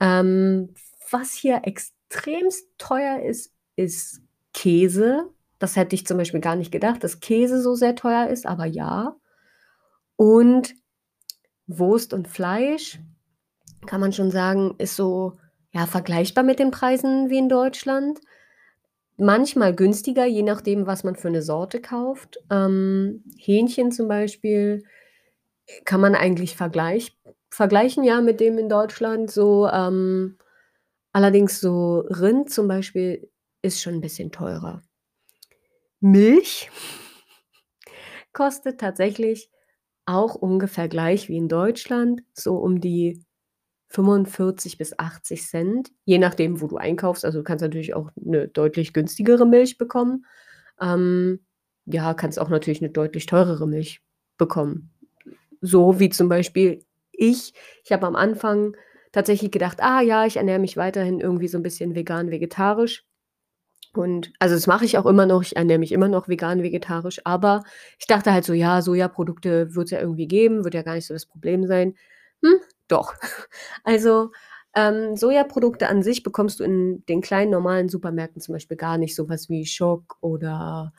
Ähm, 0.00 0.74
was 1.10 1.32
hier 1.32 1.62
extremst 1.64 2.66
teuer 2.78 3.22
ist, 3.22 3.52
ist 3.76 4.22
Käse. 4.52 5.30
Das 5.58 5.76
hätte 5.76 5.94
ich 5.94 6.06
zum 6.06 6.18
Beispiel 6.18 6.40
gar 6.40 6.56
nicht 6.56 6.72
gedacht, 6.72 7.02
dass 7.04 7.20
Käse 7.20 7.62
so 7.62 7.74
sehr 7.74 7.94
teuer 7.94 8.28
ist, 8.28 8.46
aber 8.46 8.66
ja. 8.66 9.16
Und 10.16 10.74
Wurst 11.68 12.12
und 12.14 12.28
Fleisch, 12.28 13.00
kann 13.86 14.00
man 14.00 14.12
schon 14.12 14.30
sagen, 14.30 14.74
ist 14.78 14.96
so, 14.96 15.38
ja, 15.72 15.86
vergleichbar 15.86 16.44
mit 16.44 16.58
den 16.60 16.70
Preisen 16.72 17.30
wie 17.30 17.38
in 17.38 17.48
Deutschland. 17.48 18.20
manchmal 19.18 19.74
günstiger, 19.74 20.26
je 20.26 20.42
nachdem, 20.42 20.86
was 20.86 21.04
man 21.04 21.16
für 21.16 21.30
'ne 21.30 21.42
Sorte 21.42 21.80
kauft. 21.80 22.38
Ähm, 22.50 23.24
Hähnchen 23.38 23.92
zum 23.92 24.08
Beispiel 24.08 24.84
kann 25.86 26.00
man 26.00 26.14
eigentlich 26.14 26.56
vergleich 26.56 27.16
vergleichen, 27.50 28.04
ja, 28.04 28.20
mit 28.20 28.40
dem 28.40 28.58
in 28.58 28.68
Deutschland 28.68 29.30
so, 29.30 29.68
ähm, 29.68 30.38
allerdings 31.12 31.60
so 31.60 32.00
Rind 32.10 32.50
zum 32.50 32.68
Beispiel 32.68 33.30
ist 33.62 33.82
schon 33.82 33.94
'n 33.96 34.00
bisschen 34.02 34.32
teurer. 34.32 34.82
Milch 36.02 36.70
kostet 38.34 38.80
tatsächlich 38.80 39.50
auch 40.06 40.34
ungefähr 40.36 40.88
gleich 40.88 41.28
wie 41.28 41.36
in 41.38 41.48
Deutschland, 41.48 42.22
so 42.34 42.56
um 42.58 42.80
die 42.80 43.24
45 43.90 44.78
bis 44.78 44.98
80 44.98 45.42
je 46.06 46.18
nachdem, 46.18 46.60
wo 46.62 46.68
du 46.68 46.76
einkaufst. 46.78 47.24
Also, 47.26 47.38
du 47.40 47.44
kannst 47.44 47.62
natürlich 47.62 47.94
auch 47.94 48.10
'ne 48.16 48.48
deutlich 48.48 48.92
günstigere 48.94 49.46
Milch 49.46 49.78
bekommen. 49.78 50.26
Ähm, 50.80 51.40
ja, 51.86 52.14
kannst 52.14 52.38
auch 52.40 52.50
natürlich 52.50 52.80
'ne 52.82 52.90
deutlich 52.90 53.26
teurere 53.26 53.68
Milch 53.68 54.02
bekommen. 54.38 54.92
So 55.62 56.00
wie 56.00 56.10
zum 56.10 56.28
Beispiel 56.30 56.84
ich. 57.12 57.54
Ich 57.84 57.92
habe 57.92 58.06
am 58.06 58.16
Anfang 58.16 58.76
tatsächlich 59.12 59.50
gedacht: 59.52 59.78
„Ah 59.82 60.02
ja, 60.02 60.26
ich 60.26 60.36
ernähre 60.38 60.60
mich 60.60 60.76
weiterhin 60.78 61.20
irgendwie 61.20 61.48
so 61.48 61.58
'n 61.58 61.62
bisschen 61.64 61.94
vegan, 61.96 62.30
vegetarisch.“ 62.32 63.04
Und 63.98 64.32
also, 64.38 64.54
das 64.54 64.66
mache 64.66 64.84
ich 64.84 64.98
auch 64.98 65.06
immer 65.06 65.26
noch. 65.26 65.42
Ich 65.42 65.56
ernähre 65.56 65.78
mich 65.78 65.92
immer 65.92 66.08
noch 66.08 66.28
vegan, 66.28 66.62
vegetarisch, 66.62 67.20
aber 67.24 67.62
ich 67.98 68.06
dachte 68.06 68.32
halt 68.32 68.44
so: 68.44 68.52
„Ja, 68.54 68.82
Sojaprodukte 68.82 69.74
wird's 69.74 69.90
ja 69.92 70.00
irgendwie 70.00 70.28
geben, 70.28 70.64
wird 70.64 70.74
ja 70.74 70.82
gar 70.82 70.94
nicht 70.94 71.06
so 71.06 71.14
das 71.14 71.26
Problem 71.26 71.66
sein.“ 71.66 71.94
Hm, 72.44 72.60
doch. 72.88 73.14
Also, 73.84 74.30
ähm, 74.74 75.16
Sojaprodukte 75.16 75.88
an 75.88 76.02
sich 76.02 76.22
bekommst 76.22 76.60
du 76.60 76.64
in 76.64 77.04
den 77.08 77.20
kleinen 77.22 77.50
normalen 77.52 77.88
Supermärkten 77.88 78.42
zum 78.42 78.54
Beispiel 78.54 78.76
gar 78.76 78.98
nicht, 78.98 79.14
so 79.16 79.28
was 79.28 79.48
wie 79.48 79.64
Schok 79.66 80.16
oder, 80.20 80.92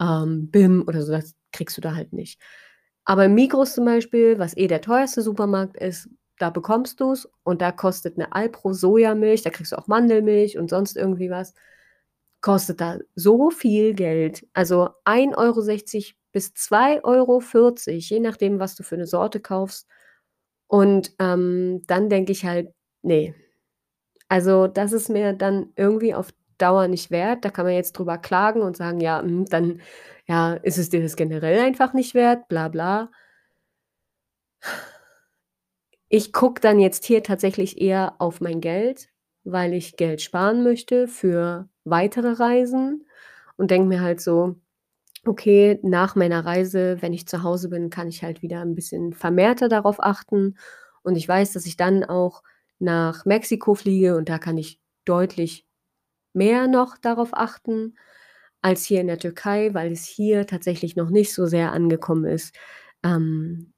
ähm, 0.00 0.50
Bim 0.50 0.84
oder 0.86 1.02
so, 1.02 1.12
das 1.12 1.34
kriegst 1.52 1.76
du 1.76 1.80
da 1.80 1.94
halt 1.94 2.12
nicht. 2.12 2.40
Aber 3.04 3.24
im 3.26 3.34
Migros 3.34 3.74
zum 3.74 3.84
Beispiel, 3.86 4.38
was 4.38 4.56
eh 4.56 4.66
der 4.68 4.80
teuerste 4.82 5.22
Supermarkt 5.22 5.76
ist, 5.78 6.08
da 6.38 6.50
bekommst 6.50 7.00
du's 7.00 7.28
und 7.44 7.62
da 7.62 7.72
kostet 7.72 8.18
'ne 8.18 8.32
Alpro 8.32 8.72
Sojamilch 8.74 9.42
da 9.42 9.50
kriegst 9.50 9.72
du 9.72 9.76
auch 9.78 9.86
Mandelmilch 9.88 10.58
und 10.58 10.70
sonst 10.70 10.96
irgendwie 10.96 11.30
was 11.30 11.54
kostet 12.42 12.80
da 12.82 12.98
so 13.16 13.50
viel 13.50 13.94
Geld. 13.94 14.46
Also, 14.54 14.90
1,60 15.04 16.16
€ 16.16 16.16
bis 16.32 16.54
2,40 16.54 18.10
€, 18.10 18.10
je 18.10 18.20
nachdem, 18.20 18.60
was 18.60 18.76
du 18.76 18.84
für 18.84 18.96
'ne 18.98 19.06
Sorte 19.06 19.40
kaufst. 19.40 19.88
Und, 20.68 21.12
ähm, 21.20 21.82
dann 21.88 22.08
denke 22.10 22.32
ich 22.32 22.44
halt: 22.46 22.74
„Ne.“ 23.02 23.34
Also, 24.28 24.66
das 24.68 24.92
ist 24.92 25.10
mir 25.10 25.32
dann 25.34 25.72
irgendwie 25.76 26.14
auf 26.14 26.30
Dauer 26.58 26.88
nicht 26.88 27.10
wert. 27.12 27.44
Da 27.44 27.50
kann 27.50 27.66
man 27.66 27.74
jetzt 27.74 27.94
drüber 27.94 28.18
klagen 28.18 28.62
und 28.62 28.76
sagen: 28.78 29.00
„Ja, 29.00 29.22
hm, 29.22 29.46
dann, 29.46 29.80
ja, 30.28 30.54
ist 30.54 30.78
es 30.78 30.90
dir 30.90 31.02
das 31.02 31.16
generell 31.16 31.60
einfach 31.60 31.94
nicht 31.94 32.14
wert, 32.14 32.48
bla 32.48 32.68
bla.“ 32.68 33.10
Ich 36.14 36.32
gucke 36.34 36.60
dann 36.60 36.78
jetzt 36.78 37.04
hier 37.06 37.22
tatsächlich 37.22 37.80
eher 37.80 38.16
auf 38.20 38.42
mein 38.42 38.60
Geld, 38.60 39.08
weil 39.44 39.72
ich 39.72 39.96
Geld 39.96 40.20
sparen 40.20 40.62
möchte 40.62 41.08
für 41.08 41.68
weitere 41.84 42.32
Reisen 42.32 43.06
und 43.56 43.70
denke 43.70 43.88
mir 43.88 44.00
halt 44.02 44.20
so: 44.20 44.56
„Okay, 45.26 45.80
nach 45.84 46.16
meiner 46.16 46.44
Reise, 46.46 46.98
wenn 47.02 47.12
ich 47.14 47.26
zu 47.28 47.42
Hause 47.44 47.68
bin, 47.70 47.90
kann 47.90 48.08
ich 48.08 48.22
halt 48.24 48.42
wieder 48.42 48.62
'n 48.62 48.74
bisschen 48.76 49.14
vermehrter 49.14 49.68
darauf 49.70 50.02
achten.“ 50.02 50.56
Und 51.04 51.16
ich 51.16 51.28
weiß, 51.28 51.52
dass 51.54 51.66
ich 51.66 51.76
dann 51.78 52.04
auch 52.04 52.42
nach 52.80 53.24
Mexiko 53.26 53.74
fliege 53.76 54.16
und 54.16 54.28
da 54.30 54.38
kann 54.38 54.58
ich 54.58 54.80
deutlich 55.06 55.66
mehr 56.34 56.68
noch 56.68 56.98
darauf 56.98 57.30
achten 57.34 57.96
als 58.62 58.84
hier 58.84 59.00
in 59.02 59.08
der 59.08 59.18
Türkei, 59.20 59.74
weil 59.74 59.92
es 59.92 60.04
hier 60.06 60.46
tatsächlich 60.48 60.96
noch 60.96 61.10
nicht 61.10 61.34
so 61.34 61.46
sehr 61.46 61.72
angekommen 61.72 62.24
ist, 62.26 62.54
ähm, 63.04 63.72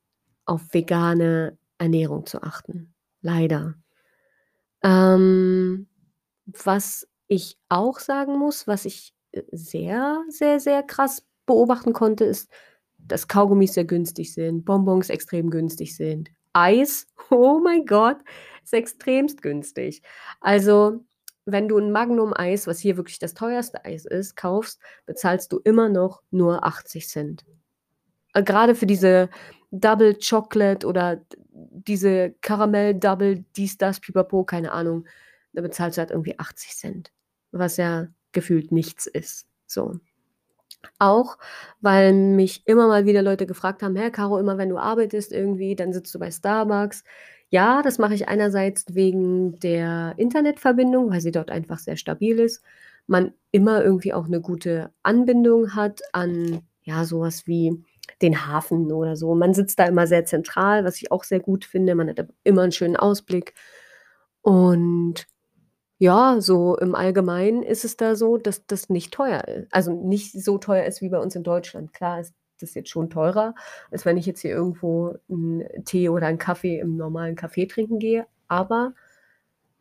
auf 0.46 0.74
vegane 0.74 1.58
Ernährung 1.78 2.26
zu 2.26 2.42
achten, 2.42 2.94
leider. 3.22 3.74
Ähm, 4.82 5.86
was 6.46 7.06
ich 7.28 7.58
auch 7.68 7.98
sagen 8.00 8.38
muss, 8.38 8.66
was 8.66 8.84
ich, 8.84 9.14
äh, 9.32 9.42
sehr, 9.52 10.22
sehr, 10.28 10.60
sehr 10.60 10.82
krass 10.82 11.24
beobachten 11.46 11.92
konnte, 11.92 12.24
ist, 12.24 12.50
dass 12.98 13.28
Kaugummis 13.28 13.74
sehr 13.74 13.84
günstig 13.84 14.32
sind, 14.34 14.64
Bonbons 14.64 15.10
extrem 15.10 15.50
günstig 15.50 15.96
sind. 15.96 16.30
Eis, 16.54 17.06
oh 17.30 17.60
mein 17.62 17.86
Gott, 17.86 18.18
ist 18.64 18.72
extremst 18.74 19.42
günstig. 19.42 20.02
Also, 20.40 21.04
wenn 21.46 21.68
du 21.68 21.78
'n 21.78 21.92
Magnum-Eis, 21.92 22.66
was 22.66 22.78
hier 22.80 22.96
wirklich 22.96 23.18
das 23.18 23.34
teuerste 23.34 23.84
Eis 23.84 24.06
ist, 24.06 24.36
kaufst, 24.36 24.80
bezahlst 25.06 25.52
du 25.52 25.58
immer 25.64 25.88
noch 25.90 26.22
nur 26.30 26.64
80 26.64 27.06
Äh, 28.34 28.42
grade 28.42 28.74
für 28.74 28.86
diese 28.86 29.30
Double 29.70 30.16
Chocolate 30.18 30.86
oder 30.86 31.20
diese 31.52 32.34
Karamell 32.40 32.94
Double 32.94 33.44
dies, 33.56 33.78
das, 33.78 34.00
Pipapo, 34.00 34.44
keine 34.44 34.72
Ahnung. 34.72 35.06
Da 35.54 35.62
bezahlst 35.62 35.98
du 35.98 36.00
halt 36.00 36.10
irgendwie 36.10 36.38
80 36.38 37.12
was 37.52 37.76
ja 37.76 38.08
gefühlt 38.32 38.72
nichts 38.72 39.06
ist, 39.06 39.46
so. 39.66 39.94
Auch, 41.00 41.38
weil 41.80 42.12
mich 42.14 42.62
immer 42.66 42.88
mal 42.88 43.06
wieder 43.06 43.22
Leute 43.22 43.46
gefragt 43.46 43.82
haben: 43.82 43.96
„Hä, 43.96 44.10
Caro, 44.10 44.38
immer 44.38 44.58
wenn 44.58 44.68
du 44.70 44.78
arbeitest 44.78 45.32
irgendwie, 45.32 45.76
dann 45.76 45.92
sitzt 45.92 46.14
du 46.14 46.18
bei 46.20 46.30
Starbucks.“ 46.30 47.04
Ja, 47.50 47.82
das 47.82 47.98
mache 47.98 48.14
ich 48.14 48.28
einerseits 48.28 48.84
wegen 48.94 49.58
der 49.60 50.14
Internetverbindung, 50.18 51.10
weil 51.10 51.20
sie 51.20 51.32
dort 51.32 51.50
einfach 51.50 51.78
sehr 51.80 51.96
stabil 51.96 52.38
ist. 52.40 52.62
Man 53.08 53.32
immer 53.52 53.84
irgendwie 53.84 54.12
auch 54.14 54.28
'ne 54.28 54.40
gute 54.40 54.90
Anbindung 55.02 55.74
hat 55.76 56.00
an, 56.12 56.62
ja, 56.84 57.04
so 57.04 57.20
was 57.20 57.46
wie 57.46 57.84
den 58.22 58.46
Hafen 58.48 58.92
oder 58.92 59.16
so. 59.16 59.34
Man 59.34 59.54
sitzt 59.54 59.78
da 59.80 59.86
immer 59.86 60.06
sehr 60.06 60.24
zentral, 60.26 60.84
was 60.84 60.96
ich 61.02 61.12
auch 61.12 61.24
sehr 61.24 61.40
gut 61.40 61.64
finde. 61.66 61.94
Man 61.96 62.08
hat 62.10 62.26
immer 62.44 62.62
'n 62.64 62.72
schönen 62.72 62.96
Ausblick. 62.96 63.54
Und 64.42 65.26
ja, 66.04 66.40
so 66.40 66.76
im 66.78 66.94
Allgemeinen 66.94 67.62
ist 67.62 67.84
es 67.84 67.96
da 67.96 68.16
so, 68.16 68.36
dass 68.38 68.66
das 68.66 68.88
nicht 68.90 69.12
teuer 69.14 69.42
i 69.48 69.66
also, 69.70 69.92
nicht 69.92 70.32
so 70.32 70.58
teuer 70.58 70.84
ist 70.86 71.02
wie 71.02 71.08
bei 71.10 71.18
uns 71.18 71.36
in 71.36 71.42
Deutschland. 71.44 71.92
Klar 71.94 72.20
ist 72.20 72.34
das 72.60 72.74
jetzt 72.74 72.90
schon 72.90 73.10
teurer, 73.10 73.54
als 73.90 74.04
wenn 74.06 74.16
ich 74.16 74.26
jetzt 74.26 74.40
hier 74.42 74.52
irgendwo 74.52 75.14
'n 75.30 75.64
Tee 75.84 76.08
oder 76.10 76.28
'n 76.28 76.38
Kaffee 76.38 76.78
im 76.80 76.96
normalen 76.96 77.36
Café 77.36 77.68
trinken 77.68 77.98
gehe, 77.98 78.26
aber 78.48 78.94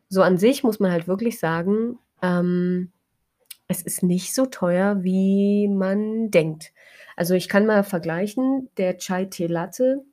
so 0.09 0.21
an 0.23 0.37
sich 0.37 0.63
muss 0.63 0.79
man 0.79 0.91
halt 0.91 1.07
wirklich 1.07 1.39
sagen, 1.39 1.99
ähm, 2.23 2.91
es 3.69 3.81
ist 3.83 4.03
nicht 4.03 4.35
so 4.35 4.45
teuer, 4.47 5.03
wie 5.03 5.67
man 5.69 6.31
denkt. 6.31 6.73
Also, 7.17 7.35
ich 7.35 7.49
kann 7.49 7.65
mal 7.67 7.83
vergleichen, 7.83 8.69
der 8.77 8.97
Chai 8.99 9.25
Tee 9.25 9.47
Latte 9.47 10.03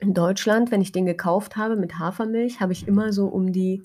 in 0.00 0.14
Deutschland, 0.14 0.70
wenn 0.72 0.82
ich 0.82 0.92
den 0.92 1.06
gekauft 1.06 1.56
habe 1.58 1.76
mit 1.76 1.98
Hafermilch, 1.98 2.60
habe 2.60 2.72
ich 2.74 2.88
immer 2.88 3.12
so 3.14 3.26
um 3.28 3.52
die 3.52 3.82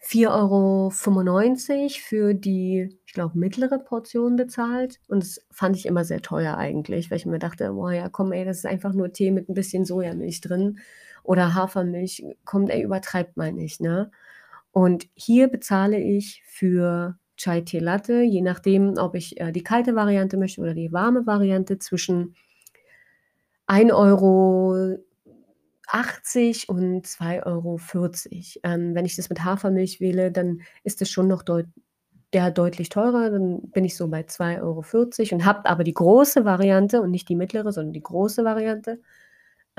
4,95 0.00 2.00
€ 2.00 2.02
für 2.02 2.34
die, 2.34 2.98
ich 3.06 3.12
glaube, 3.12 3.36
mittlere 3.38 3.78
Portion 3.78 4.36
bezahlt 4.36 5.00
und 5.08 5.22
das 5.22 5.40
fand 5.50 5.76
ich 5.76 5.86
immer 5.86 6.04
sehr 6.04 6.22
teuer 6.22 6.56
eigentlich, 6.56 7.10
weil 7.10 7.18
ich 7.18 7.26
mir 7.26 7.38
dachte: 7.40 7.72
„Boah, 7.72 7.92
ja 7.92 8.08
komm, 8.08 8.32
ey, 8.32 8.44
das 8.44 8.58
ist 8.58 8.66
einfach 8.66 8.92
nur 8.94 9.12
Tee 9.12 9.30
mit 9.32 9.48
'n 9.48 9.54
bisschen 9.54 9.84
Sojamilch 9.84 10.40
drin 10.40 10.78
oder 11.24 11.54
Hafermilch. 11.54 12.24
Komm, 12.44 12.68
ey, 12.68 12.82
übertreibt 12.82 13.36
mal 13.36 13.52
nicht“, 13.52 13.80
ne? 13.80 14.10
Und 14.72 15.08
hier 15.14 15.48
bezahle 15.48 15.98
ich 16.00 16.42
für 16.46 17.18
Chai 17.36 17.60
Tee 17.62 17.80
Latte, 17.80 18.22
je 18.22 18.40
nachdem, 18.42 18.94
ob 18.98 19.14
ich, 19.16 19.40
äh, 19.40 19.50
die 19.52 19.62
kalte 19.64 19.94
Variante 19.96 20.36
möchte 20.38 20.60
oder 20.60 20.74
die 20.74 20.92
warme 20.92 21.26
Variante, 21.26 21.78
zwischen 21.78 22.34
1,80 25.88 26.68
€ 26.68 26.68
und 26.68 27.06
2,40 27.06 28.60
€. 28.64 28.64
Ähm, 28.64 28.94
wenn 28.94 29.06
ich 29.06 29.16
das 29.16 29.28
mit 29.30 29.44
Hafermilch 29.44 30.00
wähle, 30.00 30.32
dann 30.32 30.62
ist 30.84 31.00
das 31.00 31.10
schon 31.10 31.28
noch 31.28 31.42
deut 31.42 31.66
ja, 32.34 32.50
deutlich 32.50 32.90
teurer. 32.90 33.30
Dann 33.30 33.62
bin 33.72 33.84
ich 33.86 33.96
so 33.96 34.08
bei 34.08 34.24
2,40 34.24 35.32
€ 35.32 35.36
und 35.36 35.44
habe 35.46 35.68
aber 35.68 35.84
die 35.84 35.94
große 35.94 36.44
Variante 36.44 37.00
und 37.02 37.10
nicht 37.12 37.28
die 37.28 37.36
mittlere, 37.36 37.72
sondern 37.72 37.92
die 37.94 38.02
große 38.02 38.44
Variante. 38.44 39.00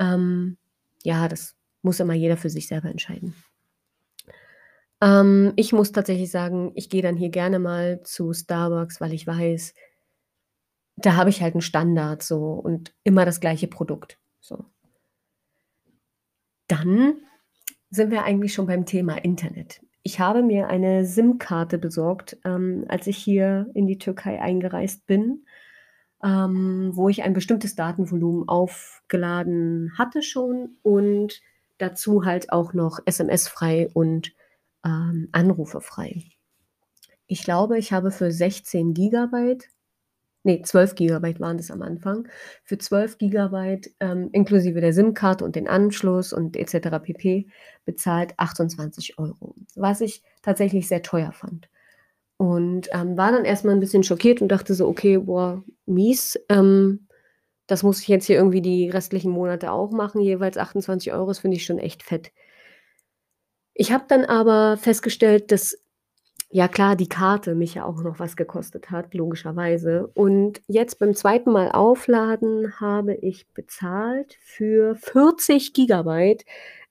Ähm, 0.00 0.58
ja, 1.04 1.28
das 1.28 1.56
muss 1.82 2.00
immer 2.00 2.14
jeder 2.14 2.36
für 2.38 2.50
sich 2.50 2.68
selber 2.68 2.90
entscheiden. 2.90 3.34
Ähm, 5.02 5.52
ich 5.56 5.72
muss 5.72 5.92
tatsächlich 5.92 6.30
sagen, 6.30 6.72
ich 6.74 6.90
gehe 6.90 7.02
dann 7.02 7.16
hier 7.16 7.30
gerne 7.30 7.58
mal 7.58 8.00
zu 8.02 8.32
Starbucks, 8.34 9.00
weil 9.00 9.12
ich 9.14 9.26
weiß 9.26 9.72
da 10.98 11.14
habe 11.16 11.30
ich 11.30 11.42
halt 11.42 11.54
'n 11.54 11.60
Standard 11.60 12.22
so 12.22 12.52
und 12.54 12.92
immer 13.04 13.24
das 13.24 13.40
gleiche 13.40 13.68
Produkt, 13.68 14.18
so. 14.40 14.64
Dann 16.70 17.16
sind 17.90 18.12
wir 18.12 18.22
eigentlich 18.22 18.54
schon 18.54 18.66
beim 18.66 18.86
Thema 18.86 19.16
Internet. 19.16 19.80
Ich 20.04 20.20
habe 20.20 20.42
mir 20.44 20.68
eine 20.68 21.04
SIM-Karte 21.04 21.78
besorgt, 21.78 22.38
ähm, 22.44 22.84
als 22.88 23.08
ich 23.08 23.16
hier 23.16 23.68
in 23.74 23.88
die 23.88 23.98
Türkei 23.98 24.40
eingereist 24.40 25.04
bin, 25.06 25.44
ähm, 26.22 26.92
wo 26.94 27.08
ich 27.08 27.24
ein 27.24 27.32
bestimmtes 27.32 27.74
Datenvolumen 27.74 28.48
aufgeladen 28.48 29.92
hatte 29.98 30.22
schon 30.22 30.76
und 30.82 31.40
dazu 31.78 32.24
halt 32.24 32.52
auch 32.52 32.72
noch 32.72 33.00
SMS 33.04 33.48
frei 33.48 33.88
und, 33.92 34.32
ähm, 34.84 35.28
Anrufe 35.32 35.80
frei. 35.80 36.22
ich 37.26 37.42
glaube, 37.44 37.78
ich 37.78 37.92
habe 37.92 38.10
für 38.10 38.30
16 38.30 38.94
Gigabyte 38.94 39.68
ne, 40.44 40.62
12 40.62 40.94
Gigabyte 40.94 41.40
waren 41.40 41.56
das 41.58 41.70
am 41.70 41.82
Anfang. 41.82 42.28
Für 42.64 42.78
12 42.78 43.18
Gigabyte, 43.18 43.90
ähm, 44.00 44.30
inklusive 44.32 44.80
der 44.80 44.92
SIM-Karte 44.92 45.44
und 45.44 45.56
den 45.56 45.68
Anschluss 45.68 46.32
und 46.32 46.56
et 46.56 46.70
cetera 46.70 46.98
pp. 47.00 47.46
bezahlt 47.84 48.34
28 48.38 49.18
€, 49.18 49.54
was 49.76 50.00
ich 50.00 50.22
tatsächlich 50.42 50.88
sehr 50.88 51.02
teuer 51.02 51.32
fand. 51.32 51.68
Und, 52.38 52.88
ähm, 52.92 53.16
war 53.18 53.32
dann 53.32 53.44
erst 53.46 53.64
mal 53.66 53.72
'n 53.74 53.80
bisschen 53.80 54.04
schockiert 54.04 54.42
und 54.42 54.48
dachte 54.50 54.74
so: 54.74 54.88
„Okay, 54.88 55.18
boah, 55.18 55.64
mies, 55.86 56.38
ähm, 56.50 57.06
das 57.68 57.82
muss 57.84 58.00
ich 58.02 58.08
jetzt 58.08 58.26
hier 58.26 58.36
irgendwie 58.36 58.62
die 58.62 58.90
restlichen 58.90 59.32
Monate 59.32 59.72
auch 59.72 59.92
machen, 59.92 60.20
jeweils 60.22 60.58
28 60.58 61.12
€, 61.14 61.28
das 61.28 61.40
finde 61.40 61.56
ich 61.58 61.66
schon 61.66 61.78
echt 61.80 62.02
fett.“ 62.04 62.32
Ich 63.76 63.92
habe 63.92 64.04
dann 64.08 64.24
aber 64.24 64.76
festgestellt, 64.76 65.52
dass 65.52 65.78
ja 66.50 66.68
klar, 66.68 66.96
die 66.96 67.08
Karte 67.08 67.54
mich 67.54 67.74
ja 67.74 67.84
auch 67.84 68.02
noch 68.02 68.18
was 68.18 68.36
gekostet 68.36 68.90
hat, 68.90 69.14
logischerweise. 69.14 70.08
Und 70.14 70.60
jetzt 70.66 70.98
beim 70.98 71.14
2. 71.14 71.42
Mal 71.46 71.70
aufladen 71.70 72.80
habe 72.80 73.14
ich 73.14 73.48
bezahlt 73.54 74.36
für 74.42 74.96
40 74.96 75.72
Gigabyte, 75.74 76.44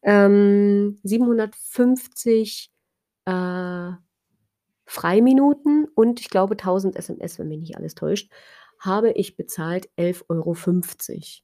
ähm, 0.03 0.99
750, 1.03 2.71
äh, 3.25 3.91
Freiminuten 4.85 5.87
und 5.95 6.19
ich 6.19 6.29
glaube 6.29 6.55
1.000 6.55 6.95
SMS, 6.95 7.37
wenn 7.39 7.49
mich 7.49 7.59
nicht 7.59 7.77
alles 7.77 7.95
täuscht, 7.95 8.31
habe 8.79 9.11
ich 9.11 9.35
bezahlt 9.37 9.89
11,50 9.97 11.43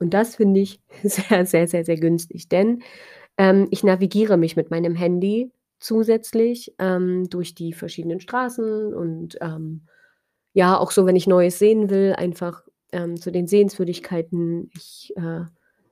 Und 0.00 0.14
das 0.14 0.36
finde 0.36 0.60
ich 0.60 0.80
sehr, 1.02 1.46
sehr, 1.46 1.68
sehr, 1.68 1.84
sehr 1.84 1.96
günstig, 1.96 2.48
denn, 2.48 2.82
ähm, 3.38 3.68
ich 3.70 3.84
navigiere 3.84 4.36
mich 4.36 4.56
mit 4.56 4.70
meinem 4.70 4.94
Handy 4.94 5.50
zusätzlich, 5.80 6.74
ähm, 6.78 7.28
durch 7.30 7.54
die 7.54 7.72
verschiedenen 7.72 8.20
Straßen 8.20 8.94
und, 8.94 9.38
ähm, 9.40 9.82
ja, 10.54 10.78
auch 10.78 10.90
so, 10.92 11.06
wenn 11.06 11.16
ich 11.16 11.26
Neues 11.28 11.58
sehen 11.58 11.90
will, 11.90 12.14
einfach, 12.16 12.62
ähm, 12.92 13.20
zu 13.20 13.32
den 13.32 13.46
Sehenswürdigkeiten. 13.46 14.70
Ich, 14.76 15.12
äh, 15.16 15.42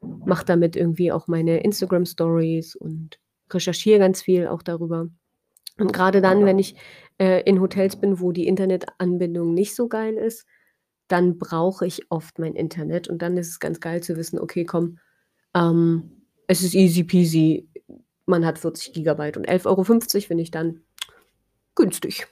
mache 0.02 0.44
damit 0.46 0.76
irgendwie 0.76 1.12
auch 1.12 1.28
meine 1.28 1.60
Instagram-Stories 1.62 2.76
und 2.76 3.18
recherchiere 3.52 3.98
ganz 4.00 4.22
viel 4.22 4.48
auch 4.48 4.62
darüber. 4.62 5.08
Und 5.78 5.92
grade 5.92 6.20
dann, 6.20 6.44
wenn 6.46 6.58
ich, 6.58 6.76
äh, 7.18 7.42
in 7.44 7.60
Hotels 7.60 7.96
bin, 7.96 8.20
wo 8.20 8.32
die 8.32 8.46
Internetanbindung 8.48 9.54
nicht 9.54 9.74
so 9.76 9.88
geil 9.88 10.14
ist, 10.14 10.46
dann 11.08 11.38
brauche 11.38 11.86
ich 11.86 12.10
oft 12.10 12.38
mein 12.38 12.54
Internet 12.54 13.08
und 13.08 13.22
dann 13.22 13.36
ist 13.38 13.48
es 13.50 13.60
ganz 13.60 13.80
geil 13.80 14.02
zu 14.02 14.16
wissen: 14.16 14.38
„Okay, 14.40 14.64
komm, 14.64 14.98
ähm, 15.54 16.10
es 16.48 16.62
ist 16.62 16.74
easy 16.74 17.04
peasy.“ 17.04 17.67
Man 18.28 18.44
hat 18.44 18.58
40 18.58 18.92
Gigabyte 18.92 19.38
und 19.38 19.46
11,50 19.48 20.26
€ 20.26 20.26
finde 20.28 20.42
ich 20.42 20.50
dann 20.50 20.82
günstig. 21.76 22.26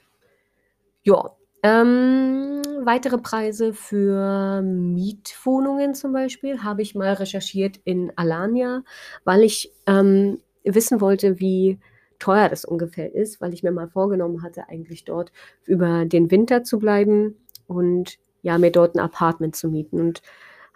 Ja, 1.05 1.31
ähm, 1.63 2.61
weitere 2.83 3.17
Preise 3.17 3.73
für 3.73 4.61
Mietwohnungen 4.61 5.95
zum 5.95 6.13
Beispiel 6.13 6.63
habe 6.63 6.81
ich 6.81 6.95
mal 6.95 7.13
recherchiert 7.13 7.79
in 7.83 8.11
Alanya, 8.15 8.83
weil 9.23 9.43
ich, 9.43 9.71
ähm, 9.87 10.39
wissen 10.63 10.99
wollte, 11.01 11.39
wie 11.39 11.79
teuer 12.19 12.49
das 12.49 12.65
ungefähr 12.65 13.13
ist, 13.13 13.39
weil 13.41 13.53
ich 13.53 13.63
mir 13.63 13.71
mal 13.71 13.87
vorgenommen 13.87 14.41
hatte, 14.43 14.67
eigentlich 14.69 15.05
dort 15.05 15.31
über 15.65 16.05
den 16.05 16.29
Winter 16.31 16.63
zu 16.63 16.79
bleiben 16.79 17.35
und, 17.67 18.17
ja, 18.41 18.57
mir 18.57 18.71
dort 18.71 18.95
'n 18.95 18.99
Apartment 18.99 19.55
zu 19.55 19.69
mieten 19.69 19.99
und 19.99 20.21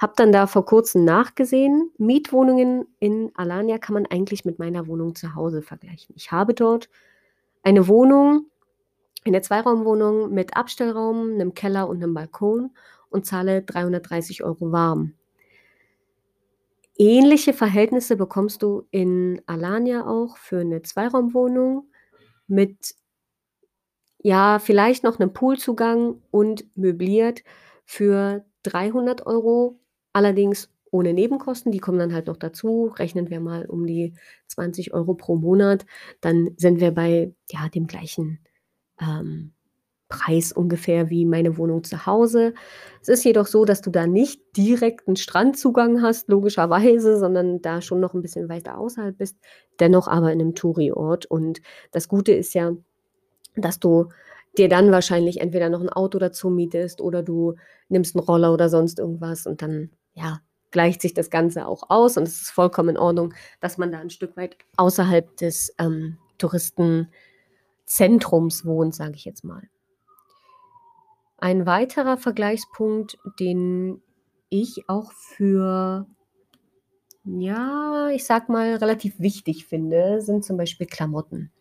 habe 0.02 0.14
dann 0.18 0.32
da 0.32 0.48
vor 0.48 0.66
Kurzem 0.66 1.06
nachgesehen. 1.06 1.92
Mietwohnungen 1.98 2.88
in 3.00 3.32
Alanya 3.36 3.78
kann 3.80 3.94
man 3.96 4.06
eigentlich 4.08 4.46
mit 4.46 4.60
meiner 4.60 4.88
Wohnung 4.88 5.16
zu 5.16 5.36
Hause 5.36 5.62
vergleichen. 5.62 6.16
Ich 6.18 6.32
habe 6.32 6.54
dort 6.56 6.90
eine 7.64 7.88
Wohnung 7.88 8.48
eine 9.26 9.42
Zweiraumwohnung 9.42 10.34
mit 10.34 10.58
Abstellraum, 10.58 11.38
'nem 11.38 11.54
Keller 11.56 11.90
und 11.90 12.00
'nem 12.00 12.14
Balkon 12.16 12.72
und 13.12 13.26
zahle 13.26 13.64
330 13.64 14.44
€ 14.46 14.72
warm. 14.74 15.14
Ähnliche 16.98 17.54
Verhältnisse 17.54 18.16
bekommst 18.18 18.62
du 18.64 18.86
in 18.92 19.42
Alanya 19.46 20.06
auch 20.08 20.38
für 20.38 20.64
'ne 20.64 20.82
Zweiraumwohnung 20.82 21.88
mit 22.48 22.94
ja, 24.26 24.60
vielleicht 24.60 25.04
noch 25.04 25.18
'nem 25.20 25.34
Poolzugang 25.34 26.22
und 26.32 26.66
möbliert 26.78 27.44
für 27.86 28.46
300 28.64 29.26
€, 29.26 29.80
allerdings 30.14 30.70
ohne 30.92 31.14
Nebenkosten, 31.14 31.72
die 31.72 31.80
kommen 31.80 32.00
dann 32.00 32.14
halt 32.14 32.28
noch 32.28 32.38
dazu. 32.38 32.92
Rechnen 32.98 33.30
wir 33.30 33.40
mal 33.42 33.66
um 33.66 33.86
die 33.88 34.14
20 34.48 34.94
€ 34.94 35.16
pro 35.16 35.36
Monat, 35.38 35.86
dann 36.22 36.52
sind 36.58 36.80
wir 36.82 36.92
bei, 36.92 37.34
ja, 37.52 37.70
dem 37.70 37.88
gleichen, 37.88 38.40
ähm, 39.02 39.54
Preis 40.10 40.54
ungefähr 40.54 41.10
wie 41.10 41.26
meine 41.26 41.58
Wohnung 41.58 41.84
zu 41.86 42.06
Hause. 42.08 42.54
Es 43.02 43.10
ist 43.10 43.26
jedoch 43.26 43.48
so, 43.48 43.66
dass 43.66 43.82
du 43.82 43.92
da 43.92 44.08
nicht 44.08 44.42
direkt 44.58 45.08
'n 45.10 45.18
Strandzugang 45.18 46.02
hast, 46.04 46.30
logischerweise, 46.30 47.20
sondern 47.20 47.62
da 47.62 47.82
schon 47.82 48.00
noch 48.02 48.14
'n 48.16 48.22
bisschen 48.24 48.50
weiter 48.50 48.78
außerhalb 48.80 49.18
bist, 49.18 49.38
dennoch 49.82 50.08
aber 50.10 50.32
in 50.34 50.40
'nem 50.40 50.56
Touri-Ort. 50.56 51.28
Und 51.28 51.62
das 51.92 52.08
Gute 52.10 52.34
ist 52.34 52.54
ja, 52.56 52.74
dass 53.58 53.80
du 53.80 54.10
dir 54.58 54.70
dann 54.70 54.92
wahrscheinlich 54.92 55.42
entweder 55.42 55.70
noch 55.70 55.82
'n 55.82 55.90
Auto 55.90 56.20
dazu 56.20 56.50
mietest 56.52 57.02
oder 57.02 57.24
du 57.24 57.56
nimmst 57.90 58.16
'n 58.16 58.20
Roller 58.22 58.54
oder 58.54 58.70
sonst 58.70 59.00
irgendwas 59.00 59.48
und 59.48 59.62
dann, 59.64 59.92
ja, 60.14 60.40
gleicht 60.72 61.02
sich 61.02 61.14
das 61.14 61.30
Ganze 61.30 61.68
auch 61.68 61.90
aus 61.90 62.18
und 62.18 62.24
es 62.24 62.42
ist 62.42 62.52
vollkommen 62.52 62.90
in 62.90 62.98
Ordnung, 62.98 63.34
dass 63.60 63.78
man 63.78 63.92
da 63.92 64.00
'n 64.02 64.10
Stück 64.10 64.36
weit 64.38 64.58
außerhalb 64.78 65.36
des, 65.38 65.74
ähm, 65.80 66.18
Touristenzentrums 66.38 68.66
wohnt, 68.66 68.96
sage 68.96 69.14
ich 69.16 69.26
jetzt 69.26 69.44
mal. 69.44 69.64
Ein 71.38 71.66
weiterer 71.66 72.18
Vergleichspunkt, 72.18 73.18
den 73.40 74.02
ich 74.50 74.88
auch 74.88 75.12
für 75.12 76.06
ja, 77.26 78.10
ich 78.10 78.26
sage 78.26 78.52
mal, 78.52 78.76
relativ 78.76 79.20
wichtig 79.20 79.66
finde, 79.68 80.22
sind 80.22 80.44
zum 80.44 80.58
Beispiel 80.58 80.88
Klamotten. 80.88 81.52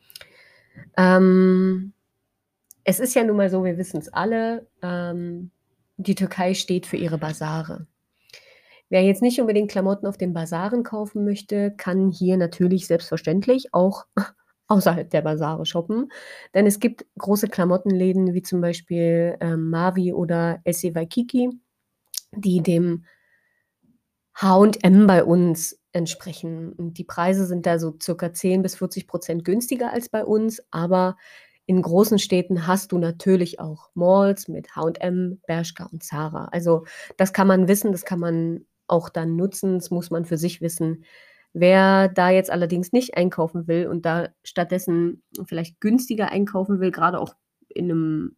Ähm, 0.96 1.92
es 2.84 3.00
ist 3.00 3.14
ja 3.14 3.24
nun 3.24 3.36
mal 3.36 3.50
so, 3.50 3.64
wir 3.64 3.76
wissen's 3.78 4.08
alle, 4.08 4.66
ähm, 4.82 5.50
die 5.96 6.14
Türkei 6.14 6.54
steht 6.54 6.86
für 6.86 6.96
ihre 6.96 7.18
Basare. 7.18 7.86
Wer 8.90 9.04
jetzt 9.04 9.22
nicht 9.22 9.40
unbedingt 9.40 9.70
Klamotten 9.70 10.06
auf 10.08 10.18
den 10.18 10.32
Basaren 10.32 10.82
kaufen 10.82 11.24
möchte, 11.24 11.70
kann 11.76 12.10
hier 12.10 12.36
natürlich 12.36 12.88
selbstverständlich 12.88 13.72
auch 13.72 14.06
außerhalb 14.66 15.08
der 15.08 15.22
Basare 15.22 15.64
shoppen, 15.64 16.10
denn 16.54 16.66
es 16.66 16.80
gibt 16.80 17.06
große 17.18 17.48
Klamottenläden 17.48 18.34
wie 18.34 18.42
zum 18.42 18.60
Beispiel, 18.60 19.36
ähm, 19.40 19.70
Mavi 19.70 20.12
oder 20.12 20.60
Essi 20.64 20.94
Waikiki, 20.94 21.50
die 22.32 22.62
dem 22.62 23.04
H&M 24.34 25.06
bei 25.06 25.24
uns 25.24 25.78
entsprechen. 25.92 26.72
Und 26.72 26.98
die 26.98 27.04
Preise 27.04 27.46
sind 27.46 27.66
da 27.66 27.78
so 27.78 27.96
circa 28.00 28.32
10 28.32 28.62
bis 28.62 28.76
40 28.76 29.06
% 29.06 29.44
günstiger 29.44 29.92
als 29.92 30.08
bei 30.08 30.24
uns, 30.24 30.62
aber 30.70 31.16
in 31.66 31.82
großen 31.82 32.18
Städten 32.18 32.66
hast 32.66 32.92
du 32.92 32.98
natürlich 32.98 33.60
auch 33.60 33.90
Malls 33.94 34.48
mit 34.48 34.74
H&M, 34.74 35.40
Bershka 35.46 35.86
und 35.92 36.02
Zara. 36.02 36.46
Also, 36.52 36.84
das 37.16 37.32
kann 37.32 37.46
man 37.46 37.68
wissen, 37.68 37.92
das 37.92 38.04
kann 38.04 38.18
man 38.20 38.66
auch 38.90 39.08
dann 39.10 39.36
nutzen, 39.36 39.78
das 39.78 39.90
muss 39.90 40.10
man 40.10 40.24
für 40.26 40.38
sich 40.38 40.60
wissen. 40.60 41.04
Wer 41.52 42.08
da 42.08 42.30
jetzt 42.30 42.50
allerdings 42.50 42.92
nicht 42.92 43.16
einkaufen 43.16 43.66
will 43.68 43.86
und 43.88 44.06
da 44.06 44.28
stattdessen 44.44 45.22
vielleicht 45.46 45.80
günstiger 45.80 46.30
einkaufen 46.30 46.80
will, 46.80 46.90
grade 46.92 47.18
auch 47.20 47.34
in 47.68 47.88
'nem 47.88 48.36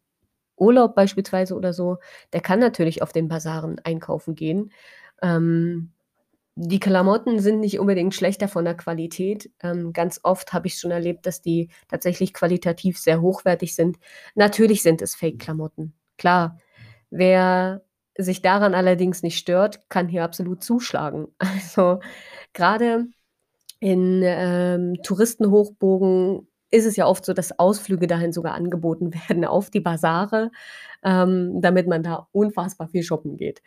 Urlaub 0.57 0.95
beispielsweise 0.95 1.55
oder 1.57 1.73
so, 1.73 1.99
der 2.33 2.41
kann 2.43 2.61
natürlich 2.61 3.03
auf 3.03 3.13
den 3.13 3.29
Basaren 3.29 3.81
einkaufen 3.85 4.35
gehen. 4.35 4.73
Ähm, 5.23 5.93
die 6.57 6.81
Klamotten 6.81 7.41
sind 7.41 7.61
nicht 7.61 7.79
unbedingt 7.81 8.15
schlechter 8.15 8.49
von 8.49 8.65
der 8.67 8.77
Qualität. 8.77 9.51
Ähm, 9.63 9.93
ganz 9.95 10.21
oft 10.25 10.53
habe 10.53 10.67
ich's 10.69 10.81
schon 10.81 10.91
erlebt, 10.93 11.27
dass 11.27 11.43
die 11.43 11.71
tatsächlich 11.89 12.35
qualitativ 12.35 12.99
sehr 12.99 13.23
hochwertig 13.23 13.75
sind. 13.77 13.99
Natürlich 14.35 14.83
sind 14.83 15.03
es 15.03 15.15
Fake-Klamotten, 15.15 15.95
klar. 16.19 16.59
Wer 17.11 17.83
sich 18.19 18.43
daran 18.43 18.75
allerdings 18.75 19.23
nicht 19.23 19.39
stört, 19.39 19.89
kann 19.89 20.09
hier 20.09 20.25
absolut 20.25 20.63
zuschlagen. 20.63 21.29
Also, 21.41 22.01
grade 22.55 23.07
in, 23.81 24.23
ähm, 24.25 24.97
Touristenhochburgen 25.03 26.49
ist 26.71 26.87
es 26.87 26.97
ja 26.97 27.07
oft 27.07 27.25
so, 27.25 27.33
dass 27.35 27.59
Ausflüge 27.59 28.07
dahin 28.07 28.33
sogar 28.33 28.55
angeboten 28.55 29.13
werden 29.29 29.45
auf 29.45 29.71
die 29.71 29.81
Basare, 29.81 30.51
ähm, 31.05 31.61
damit 31.61 31.87
man 31.89 32.03
da 32.03 32.29
unfassbar 32.33 32.89
viel 32.89 33.03
shoppen 33.03 33.37
geht. 33.37 33.63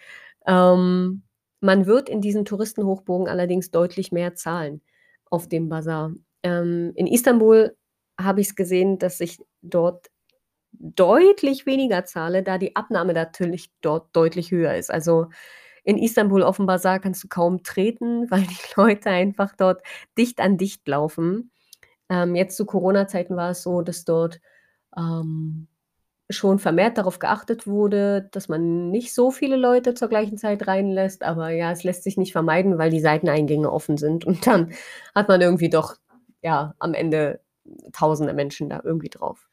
Ähm, 0.47 1.23
man 1.62 1.86
wird 1.86 2.10
in 2.10 2.21
diesen 2.21 2.45
Touristenhochburgen 2.45 3.27
allerdings 3.27 3.71
deutlich 3.71 4.12
mehr 4.12 4.36
zahlen 4.36 4.81
auf 5.29 5.47
dem 5.47 5.69
Basar. 5.69 6.13
Ähm, 6.43 6.91
in 6.95 7.08
Istanbul 7.08 7.75
habe 8.19 8.41
ich's 8.41 8.55
gesehen, 8.55 8.99
dass 8.99 9.19
ich 9.19 9.39
dort 9.62 10.08
deutlich 10.79 11.65
weniger 11.65 12.05
zahle, 12.05 12.43
da 12.43 12.57
die 12.57 12.75
Abnahme 12.75 13.13
natürlich 13.13 13.71
dort 13.81 14.15
deutlich 14.15 14.51
höher 14.51 14.75
ist. 14.75 14.91
Also, 14.91 15.27
in 15.83 15.97
Istanbul 15.97 16.43
aufm 16.43 16.65
Basar 16.65 16.99
kannst 16.99 17.23
du 17.23 17.27
kaum 17.27 17.63
treten, 17.63 18.29
weil 18.31 18.41
die 18.41 18.57
Leute 18.75 19.09
einfach 19.09 19.55
dort 19.55 19.81
dicht 20.17 20.39
an 20.39 20.57
dicht 20.57 20.88
laufen. 20.88 21.51
Ähm, 22.09 22.35
jetzt 22.35 22.57
zu 22.57 22.65
Corona-Zeiten 22.65 23.35
war 23.35 23.51
es 23.51 23.63
so, 23.63 23.81
dass 23.81 24.05
dort 24.05 24.39
ähm, 24.97 25.67
schon 26.29 26.59
vermehrt 26.59 26.97
darauf 26.97 27.19
geachtet 27.19 27.67
wurde, 27.67 28.29
dass 28.31 28.49
man 28.49 28.89
nicht 28.89 29.13
so 29.13 29.31
viele 29.31 29.57
Leute 29.57 29.93
zur 29.93 30.07
gleichen 30.07 30.38
Zeit 30.38 30.67
reinlässt. 30.67 31.23
Aber 31.23 31.49
ja, 31.51 31.71
es 31.71 31.83
lässt 31.83 32.03
sich 32.03 32.17
nicht 32.17 32.31
vermeiden, 32.31 32.77
weil 32.77 32.89
die 32.89 32.99
Seiteneingänge 32.99 33.71
offen 33.71 33.97
sind. 33.97 34.25
Und 34.25 34.47
dann 34.47 34.73
hat 35.13 35.27
man 35.27 35.41
irgendwie 35.41 35.69
doch, 35.69 35.95
ja, 36.41 36.73
am 36.79 36.93
Ende 36.93 37.41
tausende 37.93 38.33
Menschen 38.33 38.69
da 38.69 38.81
irgendwie 38.83 39.09
drauf. 39.09 39.47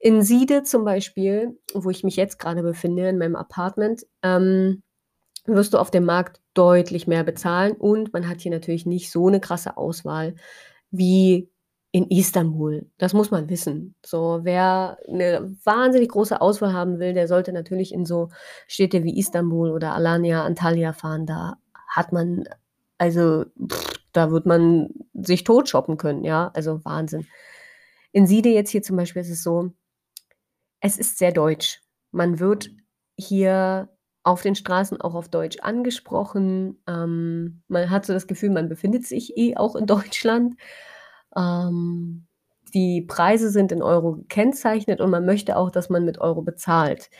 In 0.00 0.22
Siede 0.22 0.62
zum 0.62 0.84
Beispiel, 0.84 1.58
wo 1.74 1.90
ich 1.90 2.04
mich 2.04 2.16
jetzt 2.16 2.38
gerade 2.38 2.62
befinde, 2.62 3.08
in 3.08 3.18
meinem 3.18 3.36
Apartment, 3.36 4.06
ähm, 4.22 4.82
wirst 5.44 5.74
du 5.74 5.78
auf 5.78 5.90
dem 5.90 6.04
Markt 6.06 6.40
deutlich 6.54 7.06
mehr 7.06 7.22
bezahlen 7.22 7.72
und 7.72 8.12
man 8.12 8.28
hat 8.28 8.40
hier 8.40 8.50
natürlich 8.50 8.86
nicht 8.86 9.10
so 9.10 9.28
eine 9.28 9.40
krasse 9.40 9.76
Auswahl 9.76 10.34
wie 10.90 11.50
in 11.92 12.06
Istanbul. 12.08 12.88
Das 12.98 13.12
muss 13.12 13.30
man 13.30 13.50
wissen. 13.50 13.94
So, 14.04 14.40
wer 14.42 14.98
eine 15.08 15.54
wahnsinnig 15.64 16.10
große 16.10 16.40
Auswahl 16.40 16.72
haben 16.72 16.98
will, 16.98 17.14
der 17.14 17.28
sollte 17.28 17.52
natürlich 17.52 17.92
in 17.92 18.06
so 18.06 18.30
Städte 18.68 19.04
wie 19.04 19.18
Istanbul 19.18 19.70
oder 19.70 19.94
Alanya, 19.94 20.44
Antalya 20.44 20.92
fahren. 20.92 21.26
Da 21.26 21.56
hat 21.88 22.12
man, 22.12 22.44
also, 22.98 23.44
pff, 23.70 24.00
da 24.12 24.30
wird 24.30 24.46
man 24.46 24.88
sich 25.14 25.44
tot 25.44 25.68
shoppen 25.68 25.96
können, 25.96 26.24
ja. 26.24 26.50
Also 26.54 26.84
Wahnsinn. 26.84 27.26
In 28.12 28.26
Siede 28.26 28.50
jetzt 28.50 28.70
hier 28.70 28.82
zum 28.82 28.96
Beispiel 28.96 29.22
ist 29.22 29.30
es 29.30 29.42
so, 29.42 29.72
es 30.80 30.98
ist 30.98 31.18
sehr 31.18 31.32
deutsch. 31.32 31.82
Man 32.10 32.38
wird 32.40 32.70
hier 33.16 33.88
auf 34.22 34.42
den 34.42 34.54
Straßen 34.54 35.00
auch 35.00 35.14
auf 35.14 35.28
Deutsch 35.28 35.58
angesprochen. 35.60 36.82
Ähm, 36.86 37.62
man 37.68 37.90
hat 37.90 38.06
so 38.06 38.12
das 38.12 38.26
Gefühl, 38.26 38.50
man 38.50 38.68
befindet 38.68 39.06
sich 39.06 39.36
eh 39.36 39.56
auch 39.56 39.76
in 39.76 39.86
Deutschland. 39.86 40.56
Ähm, 41.36 42.26
die 42.74 43.02
Preise 43.02 43.50
sind 43.50 43.72
in 43.72 43.82
Euro 43.82 44.16
gekennzeichnet 44.16 45.00
und 45.00 45.10
man 45.10 45.24
möchte 45.24 45.56
auch, 45.56 45.70
dass 45.70 45.90
man 45.90 46.04
mit 46.04 46.18
Euro 46.20 46.42
bezahlt. 46.42 47.10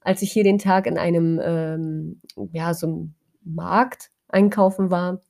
Als 0.00 0.22
ich 0.22 0.30
hier 0.32 0.44
den 0.44 0.58
Tag 0.58 0.86
in 0.86 0.98
einem, 0.98 1.40
ähm, 1.42 2.20
ja, 2.52 2.74
so 2.74 2.86
einem 2.86 3.14
Markt 3.42 4.10
einkaufen 4.28 4.90
war, 4.90 5.20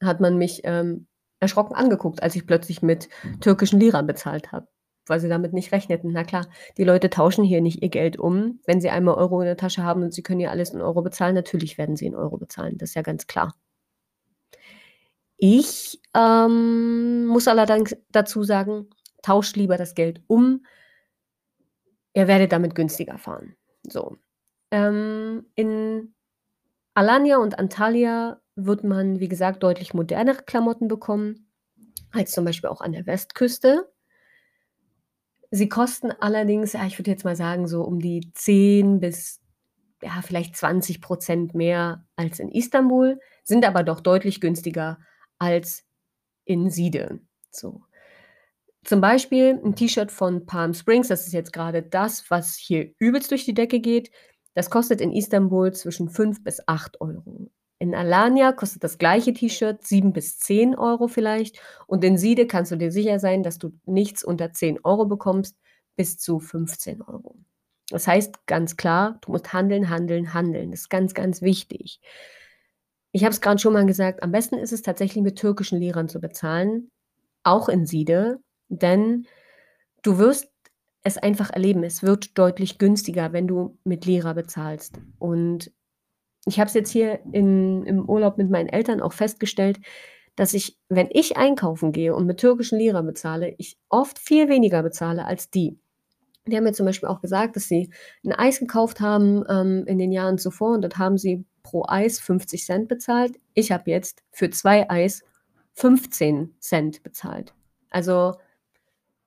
hat 0.00 0.20
man 0.20 0.38
mich 0.38 0.60
ähm, 0.64 1.06
erschrocken 1.40 1.74
angeguckt, 1.74 2.22
als 2.22 2.36
ich 2.36 2.46
plötzlich 2.46 2.82
mit 2.82 3.08
türkischen 3.40 3.80
Lira 3.80 4.02
bezahlt 4.02 4.52
habe 4.52 4.68
weil 5.06 5.20
sie 5.20 5.28
damit 5.28 5.52
nicht 5.52 5.72
rechneten. 5.72 6.12
Na 6.12 6.24
klar, 6.24 6.46
die 6.76 6.84
Leute 6.84 7.10
tauschen 7.10 7.44
hier 7.44 7.60
nicht 7.60 7.82
ihr 7.82 7.88
Geld 7.88 8.18
um. 8.18 8.60
Wenn 8.66 8.80
sie 8.80 8.90
einmal 8.90 9.14
Euro 9.14 9.40
in 9.40 9.46
der 9.46 9.56
Tasche 9.56 9.82
haben 9.82 10.02
und 10.02 10.14
sie 10.14 10.22
können 10.22 10.40
ja 10.40 10.50
alles 10.50 10.70
in 10.70 10.80
Euro 10.80 11.02
bezahlen, 11.02 11.34
natürlich 11.34 11.78
werden 11.78 11.96
sie 11.96 12.06
in 12.06 12.14
Euro 12.14 12.36
bezahlen. 12.38 12.78
Das 12.78 12.90
ist 12.90 12.94
ja 12.94 13.02
ganz 13.02 13.26
klar. 13.26 13.54
Ich 15.36 16.00
ähm, 16.14 17.26
muss 17.26 17.48
allerdings 17.48 17.96
dazu 18.10 18.44
sagen, 18.44 18.88
tauscht 19.22 19.56
lieber 19.56 19.76
das 19.76 19.94
Geld 19.94 20.22
um. 20.28 20.64
Ihr 22.14 22.28
werdet 22.28 22.52
damit 22.52 22.74
günstiger 22.74 23.18
fahren. 23.18 23.56
So. 23.82 24.16
Ähm, 24.70 25.46
in 25.54 26.14
Alanya 26.94 27.38
und 27.38 27.58
Antalya 27.58 28.40
wird 28.54 28.84
man, 28.84 29.18
wie 29.18 29.28
gesagt, 29.28 29.62
deutlich 29.62 29.94
modernere 29.94 30.42
Klamotten 30.42 30.88
bekommen, 30.88 31.50
als 32.10 32.32
zum 32.32 32.44
Beispiel 32.44 32.70
auch 32.70 32.80
an 32.80 32.92
der 32.92 33.06
Westküste. 33.06 33.90
Sie 35.54 35.68
kosten 35.68 36.12
allerdings, 36.12 36.72
ja, 36.72 36.86
ich 36.86 36.98
würde 36.98 37.10
jetzt 37.10 37.24
mal 37.24 37.36
sagen, 37.36 37.68
so 37.68 37.82
um 37.82 37.98
die 38.00 38.32
10 38.32 39.00
bis 39.00 39.42
ja, 40.02 40.22
vielleicht 40.22 40.54
20% 40.54 41.54
mehr 41.54 42.06
als 42.16 42.38
in 42.38 42.48
Istanbul, 42.48 43.20
sind 43.44 43.66
aber 43.66 43.82
doch 43.82 44.00
deutlich 44.00 44.40
günstiger 44.40 44.98
als 45.38 45.84
in 46.46 46.70
Siede. 46.70 47.20
So. 47.50 47.82
Zum 48.82 49.02
Beispiel 49.02 49.60
ein 49.62 49.76
T-Shirt 49.76 50.10
von 50.10 50.46
Palm 50.46 50.72
Springs, 50.72 51.08
das 51.08 51.26
ist 51.26 51.34
jetzt 51.34 51.52
gerade 51.52 51.82
das, 51.82 52.30
was 52.30 52.56
hier 52.56 52.90
übelst 52.98 53.30
durch 53.30 53.44
die 53.44 53.54
Decke 53.54 53.80
geht. 53.80 54.10
Das 54.54 54.70
kostet 54.70 55.02
in 55.02 55.12
Istanbul 55.12 55.72
zwischen 55.72 56.08
5 56.08 56.42
bis 56.42 56.66
8 56.66 57.00
Euro. 57.02 57.50
In 57.82 57.96
Alanya 57.96 58.52
kostet 58.52 58.84
das 58.84 58.96
gleiche 58.96 59.32
T-Shirt 59.32 59.84
7 59.84 60.12
bis 60.12 60.38
10 60.38 60.76
Euro 60.76 61.08
vielleicht. 61.08 61.58
Und 61.88 62.04
in 62.04 62.16
Siede 62.16 62.46
kannst 62.46 62.70
du 62.70 62.76
dir 62.76 62.92
sicher 62.92 63.18
sein, 63.18 63.42
dass 63.42 63.58
du 63.58 63.72
nichts 63.86 64.22
unter 64.22 64.52
10 64.52 64.84
Euro 64.84 65.06
bekommst, 65.06 65.56
bis 65.96 66.16
zu 66.16 66.38
15 66.38 67.02
Euro. 67.02 67.34
Das 67.88 68.06
heißt 68.06 68.46
ganz 68.46 68.76
klar, 68.76 69.18
du 69.22 69.32
musst 69.32 69.52
handeln, 69.52 69.90
handeln, 69.90 70.32
handeln. 70.32 70.70
Das 70.70 70.82
ist 70.82 70.90
ganz, 70.90 71.12
ganz 71.12 71.42
wichtig. 71.42 72.00
Ich 73.10 73.24
habe 73.24 73.32
es 73.32 73.40
gerade 73.40 73.58
schon 73.58 73.72
mal 73.72 73.84
gesagt, 73.84 74.22
am 74.22 74.30
besten 74.30 74.58
ist 74.58 74.72
es 74.72 74.82
tatsächlich 74.82 75.24
mit 75.24 75.36
türkischen 75.36 75.80
Lehrern 75.80 76.08
zu 76.08 76.20
bezahlen, 76.20 76.88
auch 77.42 77.68
in 77.68 77.84
Siede, 77.84 78.38
denn 78.68 79.26
du 80.02 80.18
wirst 80.18 80.52
es 81.02 81.18
einfach 81.18 81.50
erleben. 81.50 81.82
Es 81.82 82.04
wird 82.04 82.38
deutlich 82.38 82.78
günstiger, 82.78 83.32
wenn 83.32 83.48
du 83.48 83.76
mit 83.82 84.06
Lehrer 84.06 84.34
bezahlst. 84.34 85.00
Und 85.18 85.72
ich 86.46 86.58
habe 86.58 86.68
es 86.68 86.74
jetzt 86.74 86.90
hier 86.90 87.20
in, 87.32 87.84
im 87.84 88.08
Urlaub 88.08 88.38
mit 88.38 88.50
meinen 88.50 88.68
Eltern 88.68 89.00
auch 89.00 89.12
festgestellt, 89.12 89.78
dass 90.36 90.54
ich, 90.54 90.78
wenn 90.88 91.08
ich 91.10 91.36
einkaufen 91.36 91.92
gehe 91.92 92.14
und 92.14 92.26
mit 92.26 92.40
türkischen 92.40 92.78
Lira 92.78 93.02
bezahle, 93.02 93.54
ich 93.58 93.76
oft 93.88 94.18
viel 94.18 94.48
weniger 94.48 94.82
bezahle 94.82 95.24
als 95.26 95.50
die. 95.50 95.78
Die 96.46 96.56
haben 96.56 96.64
mir 96.64 96.72
zum 96.72 96.86
Beispiel 96.86 97.08
auch 97.08 97.20
gesagt, 97.20 97.54
dass 97.54 97.68
sie 97.68 97.90
ein 98.24 98.32
Eis 98.32 98.58
gekauft 98.58 99.00
haben 99.00 99.44
ähm, 99.48 99.84
in 99.86 99.98
den 99.98 100.10
Jahren 100.10 100.38
zuvor 100.38 100.74
und 100.74 100.82
dort 100.82 100.98
haben 100.98 101.18
sie 101.18 101.44
pro 101.62 101.84
Eis 101.86 102.18
50 102.18 102.64
Cent 102.64 102.88
bezahlt. 102.88 103.38
Ich 103.54 103.70
habe 103.70 103.90
jetzt 103.90 104.24
für 104.32 104.50
zwei 104.50 104.90
Eis 104.90 105.22
15 105.74 106.54
Cent 106.58 107.02
bezahlt. 107.02 107.54
Also 107.90 108.34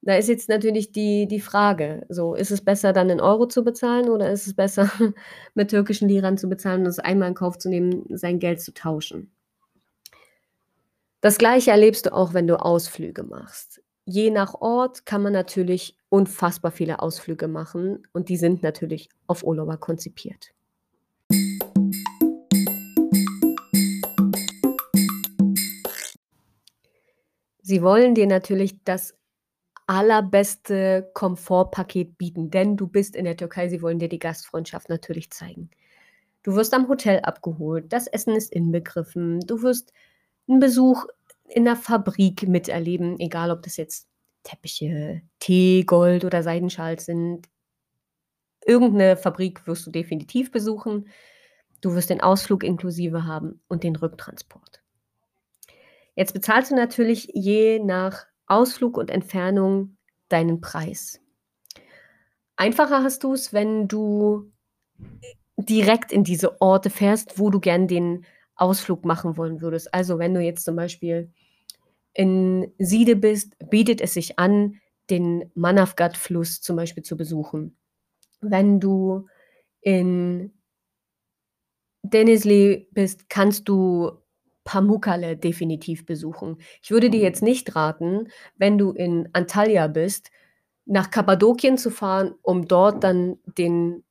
da 0.06 0.16
ist 0.16 0.30
jetzt 0.30 0.50
natürlich 0.50 0.92
die, 0.92 1.28
die 1.28 1.40
Frage, 1.40 2.06
so, 2.10 2.36
ist 2.36 2.52
es 2.52 2.64
besser 2.64 2.94
dann 2.94 3.10
in 3.10 3.20
Euro 3.20 3.48
zu 3.48 3.64
bezahlen 3.64 4.08
oder 4.10 4.30
ist 4.32 4.46
es 4.46 4.54
besser 4.54 4.92
mit 5.56 5.72
türkischen 5.72 6.08
Liran 6.08 6.38
zu 6.38 6.48
bezahlen 6.48 6.82
und 6.82 6.88
es 6.88 7.00
einmal 7.00 7.30
in 7.30 7.34
Kauf 7.34 7.58
zu 7.58 7.70
nehmen, 7.70 8.06
sein 8.10 8.38
Geld 8.38 8.62
zu 8.62 8.72
tauschen? 8.72 9.32
Das 11.22 11.40
gleiche 11.40 11.72
erlebst 11.72 12.06
du 12.06 12.14
auch, 12.14 12.36
wenn 12.36 12.46
du 12.46 12.62
Ausflüge 12.62 13.24
machst. 13.24 13.82
Je 14.06 14.30
nach 14.30 14.54
Ort 14.54 15.08
kann 15.08 15.24
man 15.24 15.34
natürlich 15.34 15.98
unfassbar 16.10 16.72
viele 16.72 17.00
Ausflüge 17.00 17.48
machen 17.48 18.08
und 18.14 18.30
die 18.30 18.38
sind 18.38 18.62
natürlich 18.62 19.10
auf 19.26 19.44
Urlauber 19.44 19.78
konzipiert. 19.78 20.52
Sie 27.64 27.82
wollen 27.82 28.14
dir 28.14 28.28
natürlich 28.28 28.84
das 28.84 29.16
allerbeste 29.88 31.10
Komfortpaket 31.14 32.18
bieten, 32.18 32.50
denn 32.50 32.76
du 32.76 32.88
bist 32.88 33.16
in 33.16 33.26
der 33.26 33.38
Türkei, 33.38 33.68
sie 33.70 33.82
wollen 33.82 34.00
dir 34.00 34.10
die 34.10 34.20
Gastfreundschaft 34.20 34.90
natürlich 34.90 35.32
zeigen. 35.32 35.70
Du 36.44 36.56
wirst 36.56 36.74
am 36.74 36.88
Hotel 36.88 37.20
abgeholt, 37.22 37.92
das 37.92 38.08
Essen 38.08 38.36
ist 38.36 38.52
inbegriffen, 38.52 39.40
du 39.42 39.62
wirst 39.62 39.94
einen 40.48 40.60
Besuch 40.60 41.06
in 41.48 41.66
der 41.66 41.76
Fabrik 41.76 42.48
miterleben, 42.48 43.20
egal 43.20 43.52
ob 43.52 43.62
das 43.64 43.78
jetzt 43.78 44.08
Teppiche, 44.44 45.22
Tee, 45.40 45.84
Gold 45.84 46.24
oder 46.24 46.44
Seidenschal 46.44 47.00
sind. 47.00 47.48
Irgendeine 48.66 49.18
Fabrik 49.18 49.68
wirst 49.68 49.86
du 49.86 49.92
definitiv 49.92 50.52
besuchen. 50.52 51.08
Du 51.82 51.94
wirst 51.94 52.10
den 52.10 52.22
Ausflug 52.22 52.64
inklusive 52.64 53.26
haben 53.26 53.60
und 53.68 53.84
den 53.84 53.96
Rücktransport. 53.96 54.82
Jetzt 56.16 56.34
bezahlst 56.34 56.72
du 56.72 56.76
natürlich 56.76 57.30
je 57.34 57.80
nach 57.80 58.26
Ausflug 58.48 58.98
und 58.98 59.10
Entfernung 59.10 59.98
deinen 60.30 60.62
Preis. 60.62 61.22
Einfacher 62.56 63.04
hast 63.04 63.24
du 63.24 63.34
es, 63.34 63.54
wenn 63.54 63.88
du 63.88 64.52
direkt 65.58 66.12
in 66.12 66.24
diese 66.24 66.62
Orte 66.62 66.90
fährst, 66.90 67.40
wo 67.40 67.50
du 67.50 67.60
gern 67.60 67.88
den 67.88 68.26
Ausflug 68.56 69.06
machen 69.06 69.38
wollen 69.38 69.62
würdest. 69.62 69.94
Also 69.94 70.20
wenn 70.20 70.34
du 70.34 70.42
jetzt 70.42 70.64
zum 70.64 70.76
Beispiel 70.76 71.32
in 72.14 72.74
Siede 72.78 73.16
bist, 73.16 73.58
bietet 73.70 74.02
es 74.02 74.14
sich 74.14 74.40
an, 74.40 74.80
den 75.10 75.52
Manavgat-Fluss 75.56 76.62
zum 76.62 76.78
Beispiel 76.78 77.04
zu 77.04 77.18
besuchen. 77.18 77.78
Wenn 78.42 78.80
du 78.80 79.28
in 79.82 80.54
Denizli 82.04 82.88
bist, 82.92 83.30
kannst 83.30 83.68
du 83.68 84.12
Pamukkale 84.66 85.38
definitiv 85.38 86.06
besuchen. 86.06 86.58
Ich 86.82 86.92
würde 86.92 87.10
dir 87.10 87.22
jetzt 87.22 87.42
nicht 87.42 87.76
raten, 87.76 88.28
wenn 88.58 88.78
du 88.78 88.92
in 88.92 89.30
Antalya 89.32 89.88
bist, 89.88 90.32
nach 90.86 91.10
Kappadokien 91.10 91.78
zu 91.78 91.90
fahren, 91.90 92.36
um 92.42 92.68
dort 92.68 93.04
dann 93.04 93.38
den 93.58 94.04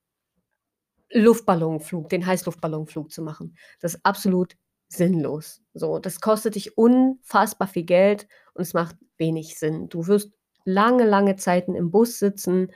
Luftballonflug, 1.13 2.09
den 2.09 2.25
Heißluftballonflug 2.25 3.13
zu 3.13 3.23
machen. 3.23 3.57
Das 3.81 3.95
ist 3.95 4.07
absolut 4.07 4.57
sinnlos. 4.89 5.61
So, 5.75 5.99
das 5.99 6.21
kostet 6.21 6.55
dich 6.55 6.79
unfassbar 6.79 7.69
viel 7.69 7.85
Geld 7.85 8.27
und 8.55 8.63
es 8.63 8.75
macht 8.75 8.97
wenig 9.19 9.59
Sinn. 9.59 9.89
Du 9.89 10.07
wirst 10.07 10.33
lange, 10.65 11.05
lange 11.05 11.37
Zeiten 11.37 11.75
im 11.75 11.91
Bus 11.91 12.19
sitzen 12.19 12.73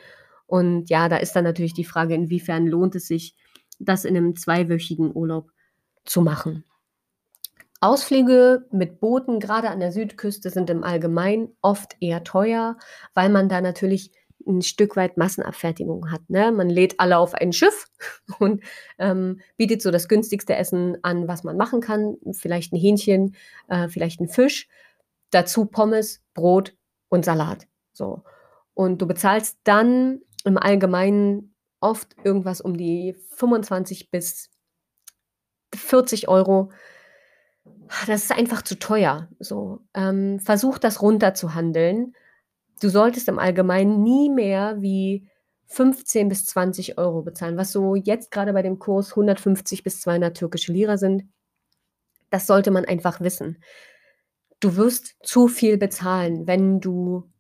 und 0.46 0.90
ja, 0.90 1.08
da 1.08 1.18
ist 1.18 1.34
dann 1.36 1.44
natürlich 1.44 1.74
die 1.74 1.84
Frage, 1.84 2.14
inwiefern 2.14 2.66
lohnt 2.66 2.94
es 2.94 3.06
sich, 3.06 3.36
das 3.78 4.04
in 4.04 4.16
einem 4.16 4.34
zweiwöchigen 4.34 5.14
Urlaub 5.14 5.52
zu 6.04 6.22
machen. 6.22 6.64
Ausflüge 7.82 8.66
mit 8.72 8.98
Booten, 8.98 9.38
grade 9.38 9.70
an 9.70 9.78
der 9.78 9.92
Südküste, 9.92 10.50
sind 10.50 10.68
im 10.68 10.82
Allgemeinen 10.82 11.54
oft 11.62 11.96
eher 12.00 12.24
teuer, 12.24 12.76
weil 13.14 13.28
man 13.28 13.48
da 13.48 13.60
natürlich 13.60 14.10
'n 14.46 14.62
Stück 14.62 14.96
weit 14.96 15.16
Massenabfertigung 15.16 16.10
hat, 16.10 16.22
ne? 16.28 16.50
Man 16.50 16.70
lädt 16.70 16.98
alle 16.98 17.18
auf 17.18 17.34
ein 17.34 17.52
Schiff 17.52 17.86
und, 18.40 18.62
ähm, 18.98 19.40
bietet 19.56 19.80
so 19.82 19.90
das 19.92 20.08
günstigste 20.08 20.56
Essen 20.56 20.96
an, 21.02 21.28
was 21.28 21.44
man 21.44 21.56
machen 21.56 21.80
kann. 21.80 22.16
Vielleicht 22.32 22.72
'n 22.72 22.78
Hähnchen, 22.80 23.36
äh, 23.68 23.88
vielleicht 23.88 24.20
'n 24.20 24.28
Fisch, 24.28 24.68
dazu 25.30 25.66
Pommes, 25.66 26.20
Brot 26.34 26.74
und 27.10 27.24
Salat, 27.24 27.66
so. 27.92 28.24
Und 28.74 29.02
du 29.02 29.06
bezahlst 29.06 29.58
dann 29.64 30.20
im 30.44 30.58
Allgemeinen 30.58 31.54
oft 31.80 32.16
irgendwas 32.24 32.60
um 32.60 32.76
die 32.76 33.14
25 33.36 34.10
bis 34.10 34.48
40 35.74 36.28
€. 36.28 36.70
Das 38.06 38.24
ist 38.24 38.32
einfach 38.32 38.62
zu 38.62 38.78
teuer, 38.78 39.28
so. 39.38 39.80
Ähm, 39.94 40.40
versuch 40.40 40.78
das 40.78 41.02
runterzuhandeln. 41.02 42.14
Du 42.80 42.88
solltest 42.90 43.28
im 43.28 43.38
Allgemeinen 43.38 44.02
nie 44.02 44.30
mehr 44.30 44.80
wie 44.80 45.28
15 45.66 46.28
bis 46.28 46.46
20 46.46 46.98
€ 46.98 47.22
bezahlen, 47.22 47.56
was 47.56 47.72
so 47.72 47.94
jetzt 47.94 48.30
grade 48.30 48.52
bei 48.52 48.62
dem 48.62 48.78
Kurs 48.78 49.16
150 49.16 49.82
bis 49.82 50.00
200 50.00 50.36
türkische 50.36 50.72
Lira 50.72 50.96
sind. 50.98 51.24
Das 52.30 52.46
sollte 52.46 52.70
man 52.70 52.84
einfach 52.84 53.20
wissen. 53.20 53.62
Du 54.60 54.76
wirst 54.76 55.16
zu 55.22 55.48
viel 55.48 55.78
bezahlen, 55.78 56.46
wenn 56.46 56.80
du 56.80 57.30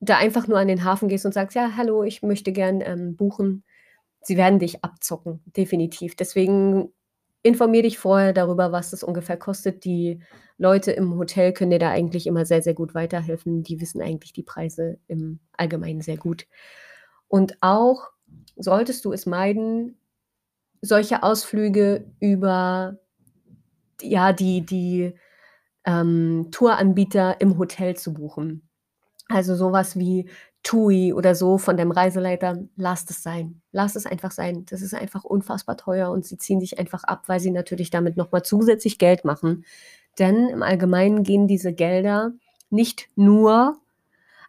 da 0.00 0.16
einfach 0.18 0.48
nur 0.48 0.58
an 0.58 0.68
den 0.68 0.84
Hafen 0.84 1.08
gehst 1.08 1.26
und 1.26 1.34
sagst: 1.34 1.54
„Ja, 1.54 1.76
hallo, 1.76 2.02
ich 2.04 2.22
möchte 2.22 2.52
gern, 2.52 2.80
ähm, 2.82 3.16
buchen.“ 3.16 3.64
Sie 4.22 4.36
werden 4.36 4.58
dich 4.58 4.84
abzocken, 4.84 5.42
definitiv. 5.46 6.16
Deswegen 6.16 6.92
informier 7.42 7.82
dich 7.82 7.98
vorher 7.98 8.32
darüber, 8.32 8.72
was 8.72 8.90
das 8.90 9.02
ungefähr 9.02 9.36
kostet. 9.36 9.84
Die 9.84 10.20
Leute 10.58 10.92
im 10.92 11.16
Hotel 11.16 11.52
können 11.52 11.70
dir 11.70 11.78
da 11.78 11.90
eigentlich 11.90 12.26
immer 12.26 12.44
sehr, 12.44 12.62
sehr 12.62 12.74
gut 12.74 12.94
weiterhelfen. 12.94 13.62
Die 13.62 13.80
wissen 13.80 14.00
eigentlich 14.00 14.32
die 14.32 14.42
Preise 14.42 14.98
im 15.08 15.40
Allgemeinen 15.56 16.00
sehr 16.02 16.16
gut. 16.16 16.46
Und 17.28 17.56
auch 17.60 18.10
solltest 18.56 19.04
du 19.04 19.12
es 19.12 19.26
meiden, 19.26 19.98
solche 20.80 21.22
Ausflüge 21.22 22.04
über 22.20 22.98
ja, 24.00 24.32
die 24.32 24.66
die, 24.66 25.14
ähm, 25.84 26.48
Touranbieter 26.50 27.40
im 27.40 27.58
Hotel 27.58 27.96
zu 27.96 28.14
buchen. 28.14 28.68
Also, 29.28 29.54
so 29.56 29.72
was 29.72 29.98
wie 29.98 30.28
TUI 30.62 31.12
oder 31.12 31.34
so 31.34 31.58
von 31.58 31.76
deinem 31.76 31.90
Reiseleiter, 31.90 32.58
lass 32.76 33.04
das 33.04 33.22
sein. 33.22 33.60
Lass 33.72 33.96
es 33.96 34.06
einfach 34.06 34.30
sein. 34.30 34.64
Das 34.66 34.80
ist 34.80 34.94
einfach 34.94 35.24
unfassbar 35.24 35.76
teuer 35.76 36.10
und 36.10 36.24
sie 36.24 36.38
ziehen 36.38 36.60
dich 36.60 36.78
einfach 36.78 37.04
ab, 37.04 37.24
weil 37.26 37.40
sie 37.40 37.50
natürlich 37.50 37.90
damit 37.90 38.16
noch 38.16 38.30
mal 38.30 38.42
zusätzlich 38.42 38.98
Geld 38.98 39.24
machen. 39.24 39.64
Denn 40.18 40.48
im 40.48 40.62
Allgemeinen 40.62 41.24
gehen 41.24 41.48
diese 41.48 41.72
Gelder 41.72 42.32
nicht 42.70 43.08
nur 43.16 43.76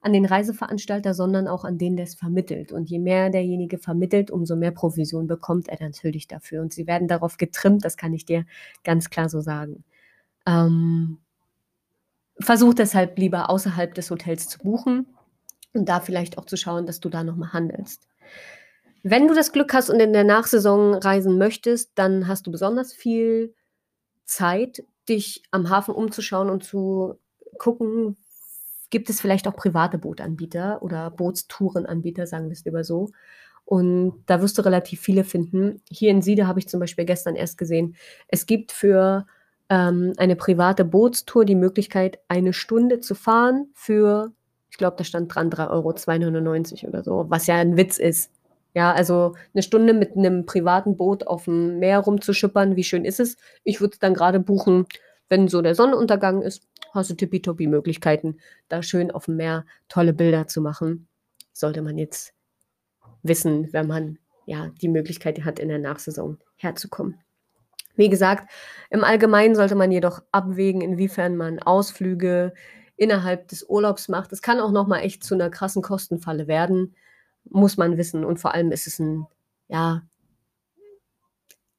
an 0.01 0.13
den 0.13 0.25
Reiseveranstalter, 0.25 1.13
sondern 1.13 1.47
auch 1.47 1.63
an 1.63 1.77
den, 1.77 1.95
der's 1.95 2.13
vermittelt. 2.13 2.73
Und 2.73 2.89
je 2.89 2.99
mehr 2.99 3.29
derjenige 3.29 3.77
vermittelt, 3.77 4.29
umso 4.29 4.55
mehr 4.55 4.71
Provision 4.71 5.27
bekommt 5.27 5.69
er 5.69 5.79
natürlich 5.79 6.27
dafür. 6.27 6.61
Und 6.61 6.73
sie 6.73 6.85
werden 6.87 7.07
darauf 7.07 7.37
getrimmt, 7.37 7.85
das 7.85 7.97
kann 7.97 8.13
ich 8.13 8.25
dir 8.25 8.45
ganz 8.83 9.09
klar 9.09 9.29
so 9.29 9.41
sagen. 9.41 9.83
Ähm 10.45 11.19
versuch 12.39 12.73
deshalb 12.73 13.17
lieber 13.17 13.49
außerhalb 13.49 13.93
des 13.93 14.09
Hotels 14.11 14.49
zu 14.49 14.59
buchen 14.59 15.05
und 15.73 15.89
da 15.89 15.99
vielleicht 15.99 16.37
auch 16.37 16.45
zu 16.45 16.57
schauen, 16.57 16.85
dass 16.85 16.99
du 16.99 17.09
da 17.09 17.23
noch 17.23 17.35
mal 17.35 17.53
handelst. 17.53 18.07
Wenn 19.03 19.27
du 19.27 19.33
das 19.33 19.51
Glück 19.51 19.73
hast 19.73 19.89
und 19.89 19.99
in 19.99 20.13
der 20.13 20.23
Nachsaison 20.23 20.93
reisen 20.93 21.37
möchtest, 21.37 21.91
dann 21.95 22.27
hast 22.27 22.47
du 22.47 22.51
besonders 22.51 22.93
viel 22.93 23.53
Zeit, 24.25 24.83
dich 25.09 25.43
am 25.51 25.69
Hafen 25.69 25.93
umzuschauen 25.93 26.49
und 26.49 26.63
zu 26.63 27.19
gucken, 27.57 28.15
gibt 28.89 29.09
es 29.09 29.19
vielleicht 29.19 29.47
auch 29.47 29.55
private 29.55 29.97
Bootanbieter 29.97 30.81
oder 30.81 31.09
Bootstourenanbieter, 31.11 32.27
sagen 32.27 32.49
wir's 32.49 32.63
lieber 32.63 32.83
so. 32.83 33.09
Und 33.65 34.23
da 34.27 34.41
wirst 34.41 34.57
du 34.57 34.61
relativ 34.61 35.01
viele 35.01 35.23
finden. 35.23 35.81
Hier 35.89 36.11
in 36.11 36.21
Siede 36.21 36.47
habe 36.47 36.59
ich 36.59 36.69
zum 36.69 36.79
Beispiel 36.79 37.05
gestern 37.05 37.35
erst 37.35 37.57
gesehen, 37.57 37.95
es 38.27 38.45
gibt 38.45 38.71
für, 38.71 39.25
ähm, 39.69 40.13
eine 40.17 40.35
private 40.35 40.85
Bootstour 40.85 41.45
die 41.45 41.55
Möglichkeit, 41.55 42.19
1 42.27 42.55
Stunde 42.55 42.99
zu 42.99 43.15
fahren 43.15 43.69
für 43.73 44.31
ich 44.73 44.77
glaube, 44.79 44.95
da 44.97 45.03
stand 45.03 45.33
dran 45.35 45.51
3 45.51 45.65
€, 45.69 45.93
2,99 45.93 46.83
€ 46.83 46.89
oder 46.89 47.03
so, 47.03 47.25
was 47.29 47.45
ja 47.47 47.57
'n 47.61 47.77
Witz 47.77 47.99
ist. 47.99 48.31
Ja, 48.73 48.91
also 48.91 49.35
'ne 49.53 49.61
Stunde 49.61 49.93
mit 49.93 50.15
'nem 50.15 50.47
privaten 50.47 50.97
Boot 50.97 51.27
aufm 51.27 51.77
Meer 51.79 51.99
rumzuschippern, 51.99 52.75
wie 52.75 52.83
schön 52.83 53.05
ist 53.05 53.19
es? 53.19 53.37
Ich 53.63 53.81
würde 53.81 53.93
es 53.93 53.99
dann 53.99 54.15
grade 54.15 54.39
buchen, 54.39 54.87
wenn 55.29 55.47
so 55.47 55.61
der 55.61 55.75
Sonnenuntergang 55.75 56.41
ist, 56.41 56.63
hast 56.91 57.11
du 57.11 57.13
tippitoppi 57.15 57.67
Möglichkeiten, 57.67 58.37
da 58.67 58.81
schön 58.81 59.11
aufm 59.11 59.35
Meer 59.35 59.65
tolle 59.89 60.11
Bilder 60.13 60.47
zu 60.47 60.59
machen. 60.61 61.07
Sollte 61.53 61.83
man 61.83 61.97
jetzt 61.99 62.33
wissen, 63.23 63.73
wenn 63.73 63.87
man, 63.87 64.19
ja, 64.47 64.69
die 64.81 64.89
Möglichkeit 64.89 65.45
hat, 65.45 65.59
in 65.59 65.69
der 65.69 65.79
Nachsaison 65.79 66.39
herzukommen. 66.57 67.19
Wie 67.97 68.09
gesagt, 68.09 68.51
im 68.91 69.03
Allgemeinen 69.05 69.55
sollte 69.55 69.75
man 69.75 69.91
jedoch 69.91 70.21
abwägen, 70.31 70.81
inwiefern 70.81 71.37
man 71.37 71.59
Ausflüge 71.59 72.53
innerhalb 72.97 73.47
des 73.49 73.63
Urlaubs 73.63 74.09
macht. 74.09 74.31
Es 74.33 74.41
kann 74.41 74.59
auch 74.59 74.71
noch 74.71 74.87
mal 74.87 74.99
echt 75.01 75.23
zu 75.23 75.35
'ner 75.35 75.49
krassen 75.49 75.81
Kostenfalle 75.83 76.47
werden, 76.47 76.95
muss 77.49 77.77
man 77.77 77.97
wissen. 77.97 78.25
Und 78.25 78.39
vor 78.39 78.53
allem 78.53 78.71
ist 78.71 78.87
es 78.87 78.99
'n, 78.99 79.27
ja 79.69 80.03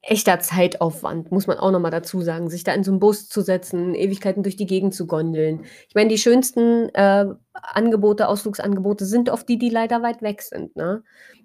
echter 0.03 0.39
Zeitaufwand, 0.39 1.31
muss 1.31 1.47
man 1.47 1.57
auch 1.59 1.71
noch 1.71 1.79
mal 1.79 1.89
dazu 1.91 2.21
sagen, 2.21 2.49
sich 2.49 2.63
da 2.63 2.73
in 2.73 2.83
so 2.83 2.91
'n 2.91 2.99
Bus 2.99 3.27
zu 3.29 3.41
setzen, 3.41 3.95
Ewigkeiten 3.95 4.43
durch 4.43 4.55
die 4.57 4.67
Gegend 4.67 4.93
zu 4.95 5.07
gondeln. 5.07 5.65
Ich 5.89 5.95
meine, 5.95 6.09
die 6.09 6.17
schönsten, 6.19 6.89
äh, 6.95 7.25
Angebote 7.53 8.27
Ausflugsangebote 8.29 9.05
sind 9.05 9.29
oft 9.29 9.49
die, 9.49 9.57
die 9.59 9.69
leider 9.69 10.03
weit 10.03 10.21
weg 10.21 10.41
sind, 10.43 10.75
ne? 10.75 11.03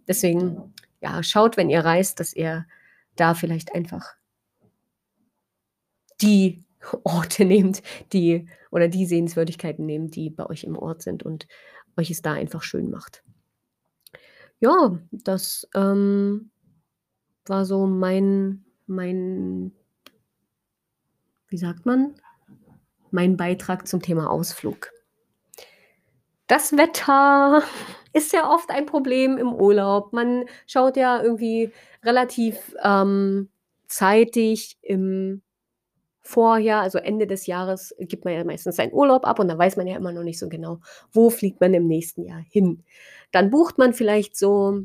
Deswegen, 0.09 0.75
ja, 1.01 1.23
schaut, 1.23 1.57
wenn 1.57 1.71
ihr 1.71 1.85
reist, 1.85 2.21
dass 2.21 2.35
ihr 2.35 2.67
da 3.17 3.35
vielleicht 3.35 3.75
einfach 3.75 4.15
die 6.21 6.63
Orte 7.05 7.45
nehmt, 7.45 7.83
die 8.13 8.49
oder 8.71 8.89
die 8.89 9.07
Sehenswürdigkeiten 9.07 9.87
nehmt, 9.87 10.17
die 10.17 10.31
bei 10.31 10.47
euch 10.47 10.65
im 10.65 10.77
Ort 10.77 11.03
sind 11.03 11.23
und 11.23 11.47
euch 11.97 12.11
es 12.11 12.23
da 12.23 12.33
einfach 12.33 12.63
schön 12.63 12.91
macht. 12.91 13.23
Ja, 14.61 14.99
das, 15.11 15.69
ähm, 15.75 16.51
war 17.47 17.65
so 17.65 17.87
mein 17.87 18.65
mein 18.87 19.73
wie 21.49 21.59
sagt 21.59 21.85
man? 21.85 22.15
Mein 23.11 23.37
Beitrag 23.37 23.89
zum 23.89 24.01
Thema 24.01 24.31
Ausflug. 24.31 24.93
Das 26.47 26.77
Wetter 26.77 27.63
ist 28.13 28.33
ja 28.33 28.49
oft 28.49 28.71
ein 28.71 28.87
Problem 28.87 29.37
im 29.37 29.53
Urlaub. 29.53 30.13
Man 30.13 30.45
schaut 30.67 30.97
ja 30.97 31.21
irgendwie 31.21 31.73
relativ, 32.05 32.75
ähm, 32.83 33.51
zeitig 33.89 34.79
im 34.83 35.43
Vorjahr, 36.23 36.83
also 36.83 36.99
Ende 36.99 37.27
des 37.27 37.47
Jahres, 37.47 37.95
gibt 37.99 38.25
man 38.25 38.35
ja 38.35 38.45
meistens 38.45 38.77
seinen 38.77 38.93
Urlaub 38.93 39.27
ab 39.27 39.39
und 39.39 39.49
da 39.49 39.57
weiß 39.57 39.77
man 39.77 39.87
ja 39.87 39.97
immer 39.97 40.13
noch 40.13 40.23
nicht 40.23 40.39
so 40.39 40.49
genau, 40.49 40.81
wo 41.13 41.31
fliegt 41.31 41.61
man 41.61 41.73
im 41.75 41.87
nächsten 41.87 42.25
Jahr 42.25 42.43
hin. 42.51 42.85
Dann 43.33 43.51
bucht 43.51 43.79
man 43.79 43.95
vielleicht 43.95 44.37
so 44.37 44.81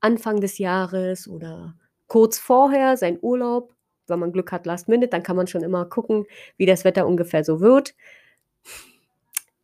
Anfang 0.00 0.40
des 0.40 0.58
Jahres 0.58 1.28
oder 1.28 1.74
kurz 2.06 2.38
vorher 2.38 2.96
seinen 2.96 3.18
Urlaub, 3.20 3.74
wenn 4.06 4.18
man 4.18 4.32
Glück 4.32 4.52
hat, 4.52 4.66
last 4.66 4.88
minute, 4.88 5.08
dann 5.08 5.22
kann 5.22 5.36
man 5.36 5.46
schon 5.46 5.62
immer 5.62 5.84
gucken, 5.84 6.26
wie 6.56 6.66
das 6.66 6.84
Wetter 6.84 7.06
ungefähr 7.06 7.44
so 7.44 7.60
wird. 7.60 7.94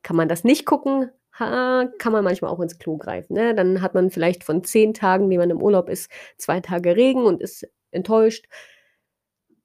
Kann 0.03 0.16
man 0.16 0.29
das 0.29 0.45
nicht 0.45 0.66
gucken, 0.66 1.11
ha, 1.33 1.87
kann 1.99 2.12
man 2.12 2.23
manchmal 2.25 2.51
auch 2.51 2.61
ins 2.61 2.79
Klo 2.79 2.97
greifen, 2.97 3.35
ne? 3.35 3.55
Dann 3.55 3.83
hat 3.83 3.95
man 3.95 4.11
vielleicht 4.11 4.45
von 4.45 4.62
10 4.62 4.95
Tagen, 4.95 5.29
die 5.31 5.38
man 5.38 5.51
im 5.51 5.62
Urlaub 5.62 5.88
ist, 5.88 6.11
2 6.38 6.61
Tage 6.61 6.95
Regen 6.97 7.25
und 7.25 7.40
ist 7.40 7.69
enttäuscht. 7.90 8.47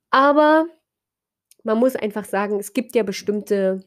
Aber 0.09 0.65
man 1.63 1.77
muss 1.79 1.95
einfach 1.95 2.25
sagen, 2.25 2.59
es 2.59 2.73
gibt 2.73 2.95
ja 2.95 3.03
bestimmte, 3.03 3.83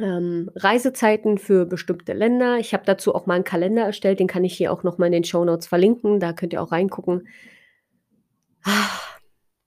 ähm, 0.00 0.50
Reisezeiten 0.56 1.38
für 1.38 1.66
bestimmte 1.66 2.12
Länder. 2.14 2.58
Ich 2.58 2.74
habe 2.74 2.84
dazu 2.86 3.14
auch 3.14 3.26
mal 3.26 3.36
'n 3.38 3.44
Kalender 3.44 3.84
erstellt, 3.84 4.20
den 4.20 4.28
kann 4.28 4.44
ich 4.44 4.56
hier 4.56 4.72
auch 4.72 4.82
noch 4.84 4.98
mal 4.98 5.06
in 5.06 5.12
den 5.12 5.24
Shownotes 5.24 5.66
verlinken, 5.68 6.20
da 6.20 6.32
könnt 6.34 6.52
ihr 6.54 6.62
auch 6.62 6.72
reingucken. 6.72 7.28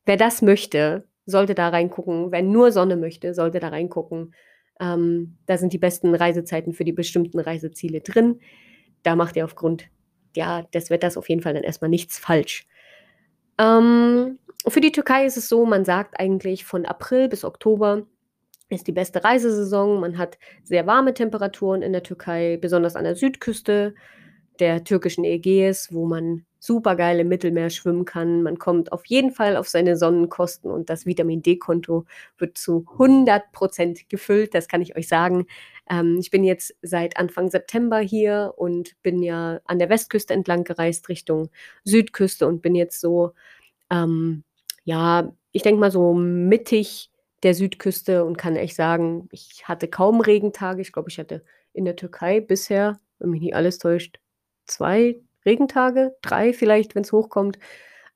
Wer 0.05 0.17
das 0.17 0.41
möchte, 0.41 1.07
sollte 1.25 1.55
da 1.55 1.69
reingucken. 1.69 2.31
Wer 2.31 2.41
nur 2.43 2.71
Sonne 2.71 2.97
möchte, 2.97 3.33
sollte 3.33 3.59
da 3.59 3.69
reingucken. 3.69 4.33
Ähm, 4.79 5.37
da 5.45 5.57
sind 5.57 5.73
die 5.73 5.77
besten 5.77 6.15
Reisezeiten 6.15 6.73
für 6.73 6.85
die 6.85 6.93
bestimmten 6.93 7.39
Reiseziele 7.39 8.01
drin. 8.01 8.39
Da 9.03 9.15
macht 9.15 9.35
ihr 9.35 9.45
aufgrund, 9.45 9.85
ja, 10.35 10.63
des 10.73 10.89
Wetters 10.89 11.17
auf 11.17 11.29
jeden 11.29 11.41
Fall 11.41 11.53
dann 11.53 11.63
erst 11.63 11.81
mal 11.81 11.87
nichts 11.89 12.17
falsch. 12.19 12.67
Ähm, 13.59 14.39
für 14.67 14.81
die 14.81 14.91
Türkei 14.91 15.25
ist 15.25 15.37
es 15.37 15.49
so, 15.49 15.65
man 15.65 15.85
sagt 15.85 16.19
eigentlich, 16.19 16.65
von 16.65 16.85
April 16.85 17.29
bis 17.29 17.43
Oktober 17.43 18.07
ist 18.69 18.87
die 18.87 18.91
beste 18.91 19.23
Reisesaison. 19.23 19.99
Man 19.99 20.17
hat 20.17 20.37
sehr 20.63 20.87
warme 20.87 21.13
Temperaturen 21.13 21.81
in 21.81 21.91
der 21.91 22.03
Türkei, 22.03 22.57
besonders 22.57 22.95
an 22.95 23.03
der 23.03 23.15
Südküste. 23.15 23.95
Der 24.59 24.83
türkischen 24.83 25.23
Ägäis, 25.23 25.93
wo 25.93 26.05
man 26.05 26.45
super 26.59 26.95
geil 26.95 27.19
im 27.19 27.29
Mittelmeer 27.29 27.69
schwimmen 27.69 28.05
kann. 28.05 28.43
Man 28.43 28.59
kommt 28.59 28.91
auf 28.91 29.05
jeden 29.05 29.31
Fall 29.31 29.55
auf 29.55 29.69
seine 29.69 29.95
Sonnenkosten 29.95 30.69
und 30.69 30.89
das 30.89 31.05
Vitamin 31.05 31.41
D-Konto 31.41 32.05
wird 32.37 32.57
zu 32.57 32.85
100 32.93 33.51
Prozent 33.53 34.09
gefüllt. 34.09 34.53
Das 34.53 34.67
kann 34.67 34.81
ich 34.81 34.97
euch 34.97 35.07
sagen. 35.07 35.45
Ähm, 35.89 36.17
ich 36.19 36.31
bin 36.31 36.43
jetzt 36.43 36.75
seit 36.81 37.17
Anfang 37.17 37.49
September 37.49 37.99
hier 37.99 38.53
und 38.57 39.01
bin 39.01 39.23
ja 39.23 39.61
an 39.65 39.79
der 39.79 39.89
Westküste 39.89 40.33
entlang 40.33 40.65
gereist 40.65 41.07
Richtung 41.09 41.49
Südküste 41.85 42.45
und 42.45 42.61
bin 42.61 42.75
jetzt 42.75 42.99
so, 42.99 43.31
ähm, 43.89 44.43
ja, 44.83 45.33
ich 45.51 45.63
denke 45.63 45.79
mal 45.79 45.91
so 45.91 46.13
mittig 46.13 47.09
der 47.43 47.53
Südküste 47.53 48.25
und 48.25 48.37
kann 48.37 48.57
echt 48.57 48.75
sagen, 48.75 49.29
ich 49.31 49.67
hatte 49.67 49.87
kaum 49.87 50.19
Regentage. 50.21 50.81
Ich 50.81 50.91
glaube, 50.91 51.09
ich 51.09 51.19
hatte 51.19 51.43
in 51.73 51.85
der 51.85 51.95
Türkei 51.95 52.41
bisher, 52.41 52.99
wenn 53.19 53.29
mich 53.29 53.41
nicht 53.41 53.55
alles 53.55 53.77
täuscht, 53.77 54.19
zwei 54.69 55.21
Regentage, 55.45 56.15
drei 56.21 56.53
vielleicht, 56.53 56.95
wenn 56.95 57.03
es 57.03 57.11
hochkommt. 57.11 57.59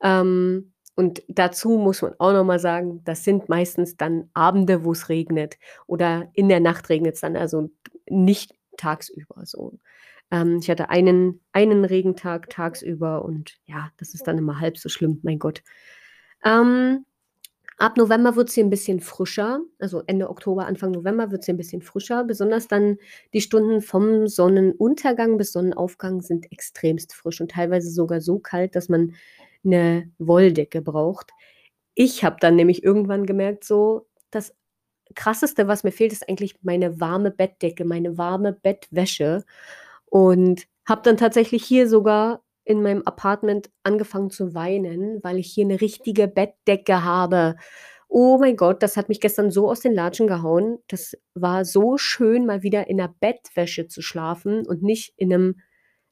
Ähm, 0.01 0.73
und 0.95 1.23
dazu 1.27 1.77
muss 1.77 2.01
man 2.01 2.13
auch 2.19 2.33
noch 2.33 2.43
mal 2.43 2.59
sagen, 2.59 3.01
das 3.03 3.23
sind 3.23 3.49
meistens 3.49 3.97
dann 3.97 4.29
Abende, 4.33 4.83
wo 4.83 4.91
es 4.91 5.09
regnet 5.09 5.57
oder 5.87 6.29
in 6.33 6.49
der 6.49 6.59
Nacht 6.59 6.89
regnet 6.89 7.15
es 7.15 7.21
dann, 7.21 7.35
also 7.35 7.71
nicht 8.09 8.53
tagsüber 8.77 9.45
so. 9.45 9.79
Ähm, 10.31 10.59
ich 10.61 10.69
hatte 10.69 10.89
einen, 10.89 11.41
einen 11.51 11.85
Regentag 11.85 12.49
tagsüber 12.49 13.25
und 13.25 13.57
ja, 13.65 13.91
das 13.97 14.13
ist 14.13 14.27
dann 14.27 14.37
immer 14.37 14.59
halb 14.59 14.77
so 14.77 14.89
schlimm, 14.89 15.19
mein 15.23 15.39
Gott. 15.39 15.63
Ähm, 16.45 17.05
Ab 17.77 17.97
November 17.97 18.36
wird 18.36 18.49
sie 18.49 18.62
ein 18.62 18.69
bisschen 18.69 18.99
frischer, 18.99 19.62
also 19.79 20.03
Ende 20.07 20.29
Oktober, 20.29 20.65
Anfang 20.67 20.91
November 20.91 21.31
wird 21.31 21.43
sie 21.43 21.53
ein 21.53 21.57
bisschen 21.57 21.81
frischer. 21.81 22.23
Besonders 22.23 22.67
dann 22.67 22.97
die 23.33 23.41
Stunden 23.41 23.81
vom 23.81 24.27
Sonnenuntergang 24.27 25.38
bis 25.38 25.51
Sonnenaufgang 25.53 26.21
sind 26.21 26.51
extremst 26.51 27.13
frisch 27.15 27.41
und 27.41 27.51
teilweise 27.51 27.89
sogar 27.89 28.21
so 28.21 28.39
kalt, 28.39 28.75
dass 28.75 28.89
man 28.89 29.15
eine 29.65 30.09
Wolldecke 30.19 30.81
braucht. 30.81 31.31
Ich 31.95 32.23
habe 32.23 32.38
dann 32.39 32.55
nämlich 32.55 32.83
irgendwann 32.83 33.25
gemerkt, 33.25 33.63
so 33.63 34.07
das 34.31 34.53
Krasseste, 35.15 35.67
was 35.67 35.83
mir 35.83 35.91
fehlt, 35.91 36.13
ist 36.13 36.29
eigentlich 36.29 36.55
meine 36.63 36.99
warme 36.99 37.31
Bettdecke, 37.31 37.86
meine 37.86 38.17
warme 38.17 38.53
Bettwäsche 38.53 39.43
und 40.05 40.67
habe 40.88 41.01
dann 41.03 41.17
tatsächlich 41.17 41.63
hier 41.65 41.88
sogar 41.89 42.43
in 42.65 42.82
meinem 42.82 43.04
Apartment 43.04 43.69
angefangen 43.84 44.30
zu 44.30 44.54
weinen, 44.54 45.23
weil 45.23 45.38
ich 45.38 45.52
hier 45.52 45.65
eine 45.65 45.82
richtige 45.82 46.28
Bettdecke 46.28 47.04
habe. 47.04 47.56
Oh 48.08 48.38
mein 48.38 48.56
Gott, 48.56 48.84
das 48.84 48.95
hat 48.95 49.10
mich 49.10 49.19
gestern 49.19 49.52
so 49.52 49.69
aus 49.69 49.80
den 49.80 49.93
Latschen 49.93 50.28
gehauen. 50.28 50.78
Das 50.88 51.17
war 51.34 51.65
so 51.65 51.97
schön, 51.97 52.45
mal 52.45 52.63
wieder 52.63 52.88
in 52.88 52.97
der 52.97 53.13
Bettwäsche 53.19 53.88
zu 53.88 54.02
schlafen 54.02 54.67
und 54.67 54.84
nicht 54.84 55.13
in 55.17 55.34
einem 55.34 55.56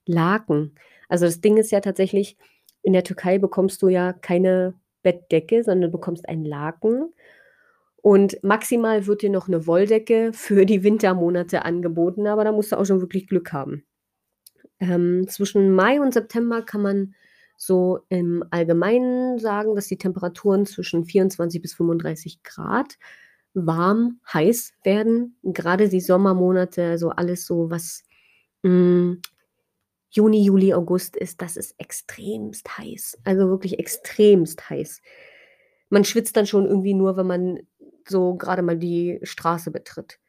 Laken. 0.05 0.75
Also 1.09 1.25
das 1.25 1.41
Ding 1.41 1.57
ist 1.57 1.71
ja 1.71 1.79
tatsächlich, 1.79 2.37
in 2.81 2.93
der 2.93 3.03
Türkei 3.03 3.37
bekommst 3.37 3.81
du 3.81 3.89
ja 3.89 4.13
keine 4.13 4.73
Bettdecke, 5.03 5.63
sondern 5.63 5.91
du 5.91 5.97
bekommst 5.97 6.27
einen 6.27 6.45
Laken. 6.45 7.13
Und 7.97 8.43
maximal 8.43 9.05
wird 9.05 9.21
dir 9.21 9.29
noch 9.29 9.47
eine 9.47 9.67
Wolldecke 9.67 10.31
für 10.33 10.65
die 10.65 10.83
Wintermonate 10.83 11.63
angeboten, 11.65 12.25
aber 12.27 12.43
da 12.43 12.51
musst 12.51 12.71
du 12.71 12.77
auch 12.77 12.85
schon 12.85 13.01
wirklich 13.01 13.27
Glück 13.27 13.53
haben. 13.53 13.83
Ähm, 14.81 15.27
zwischen 15.29 15.73
Mai 15.73 16.01
und 16.01 16.13
September 16.13 16.63
kann 16.63 16.81
man 16.81 17.15
so 17.55 17.99
im 18.09 18.43
Allgemeinen 18.49 19.37
sagen, 19.37 19.75
dass 19.75 19.85
die 19.87 19.99
Temperaturen 19.99 20.65
zwischen 20.65 21.05
24 21.05 21.61
bis 21.61 21.75
35 21.75 22.41
Grad 22.41 22.97
warm, 23.53 24.19
heiß 24.33 24.73
werden. 24.83 25.37
Gerade 25.43 25.87
die 25.87 26.01
Sommermonate, 26.01 26.83
also 26.83 27.09
alles 27.09 27.45
so, 27.45 27.69
was 27.69 28.03
mh, 28.63 28.71
hm, 28.71 29.21
Juni, 30.09 30.43
Juli, 30.43 30.73
August 30.73 31.15
ist, 31.15 31.41
das 31.41 31.55
ist 31.55 31.75
extremst 31.77 32.77
heiß. 32.77 33.19
Also 33.23 33.47
wirklich 33.49 33.77
extremst 33.79 34.69
heiß. 34.69 35.01
Man 35.89 36.03
schwitzt 36.03 36.35
dann 36.35 36.47
schon 36.47 36.65
irgendwie 36.65 36.95
nur, 36.95 37.15
wenn 37.15 37.27
man 37.27 37.59
so 38.09 38.33
gerade 38.35 38.63
mal 38.63 38.77
die 38.77 39.19
Straße 39.21 39.69
betritt. 39.69 40.19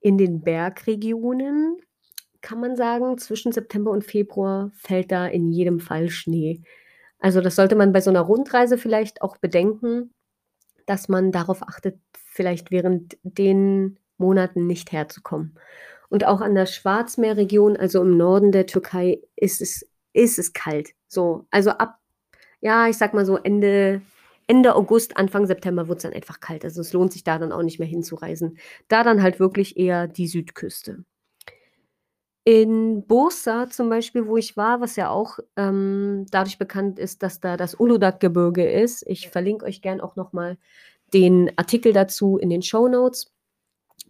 In 0.00 0.16
den 0.16 0.42
Bergregionen 0.42 1.76
kann 2.40 2.60
man 2.60 2.76
sagen, 2.76 3.18
zwischen 3.18 3.52
September 3.52 3.90
und 3.90 4.04
Februar 4.04 4.70
fällt 4.74 5.12
da 5.12 5.26
in 5.26 5.50
jedem 5.50 5.80
Fall 5.80 6.08
Schnee. 6.10 6.62
Also 7.18 7.40
das 7.40 7.56
sollte 7.56 7.76
man 7.76 7.92
bei 7.92 8.00
so 8.00 8.10
einer 8.10 8.20
Rundreise 8.20 8.78
vielleicht 8.78 9.22
auch 9.22 9.36
bedenken, 9.36 10.12
dass 10.86 11.08
man 11.08 11.32
darauf 11.32 11.62
achtet, 11.62 11.98
vielleicht 12.14 12.70
während 12.70 13.18
den 13.22 13.98
Monaten 14.16 14.66
nicht 14.66 14.92
herzukommen. 14.92 15.58
Und 16.08 16.26
auch 16.26 16.40
an 16.40 16.54
der 16.54 16.66
Schwarzmeerregion, 16.66 17.76
also 17.76 18.02
im 18.02 18.16
Norden 18.16 18.52
der 18.52 18.66
Türkei, 18.66 19.20
ist 19.36 19.60
es, 19.60 19.88
ist 20.12 20.38
es 20.38 20.52
kalt. 20.52 20.90
So, 21.06 21.46
also 21.50 21.70
ab, 21.70 21.98
ja, 22.60 22.88
ich 22.88 22.98
sag 22.98 23.14
mal 23.14 23.24
so 23.24 23.36
Ende, 23.36 24.02
Ende 24.46 24.74
August, 24.74 25.16
Anfang 25.16 25.46
September 25.46 25.86
wird 25.86 25.98
es 25.98 26.02
dann 26.02 26.12
einfach 26.12 26.40
kalt. 26.40 26.64
Also 26.64 26.80
es 26.80 26.92
lohnt 26.92 27.12
sich 27.12 27.22
da 27.22 27.38
dann 27.38 27.52
auch 27.52 27.62
nicht 27.62 27.78
mehr 27.78 27.88
hinzureisen. 27.88 28.58
Da 28.88 29.04
dann 29.04 29.22
halt 29.22 29.38
wirklich 29.38 29.76
eher 29.76 30.08
die 30.08 30.26
Südküste. 30.26 31.04
In 32.50 33.06
Bursa 33.06 33.70
zum 33.70 33.88
Beispiel, 33.90 34.26
wo 34.26 34.36
ich 34.36 34.56
war, 34.56 34.80
was 34.80 34.96
ja 34.96 35.08
auch 35.08 35.38
ähm, 35.56 36.26
dadurch 36.32 36.58
bekannt 36.58 36.98
ist, 36.98 37.22
dass 37.22 37.38
da 37.38 37.56
das 37.56 37.78
Uludag-Gebirge 37.78 38.68
ist. 38.68 39.04
Ich 39.06 39.28
verlinke 39.28 39.66
euch 39.66 39.82
gern 39.82 40.00
auch 40.00 40.16
nochmal 40.16 40.58
den 41.14 41.52
Artikel 41.54 41.92
dazu 41.92 42.38
in 42.38 42.50
den 42.50 42.62
Show 42.62 42.88
Notes. 42.88 43.32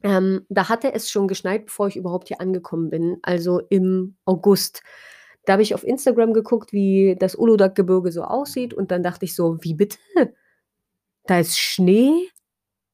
Ähm, 0.02 0.46
da 0.48 0.70
hatte 0.70 0.94
es 0.94 1.10
schon 1.10 1.28
geschneit, 1.28 1.66
bevor 1.66 1.88
ich 1.88 1.96
überhaupt 1.96 2.28
hier 2.28 2.40
angekommen 2.40 2.88
bin, 2.88 3.18
also 3.20 3.60
im 3.68 4.16
August. 4.24 4.82
Da 5.44 5.52
habe 5.52 5.62
ich 5.62 5.74
auf 5.74 5.84
Instagram 5.84 6.32
geguckt, 6.32 6.72
wie 6.72 7.16
das 7.20 7.36
Uludag-Gebirge 7.36 8.10
so 8.10 8.22
aussieht 8.22 8.72
und 8.72 8.90
dann 8.90 9.02
dachte 9.02 9.26
ich 9.26 9.34
so, 9.34 9.58
wie 9.60 9.74
bitte? 9.74 9.98
Da 11.26 11.40
ist 11.40 11.58
Schnee? 11.58 12.30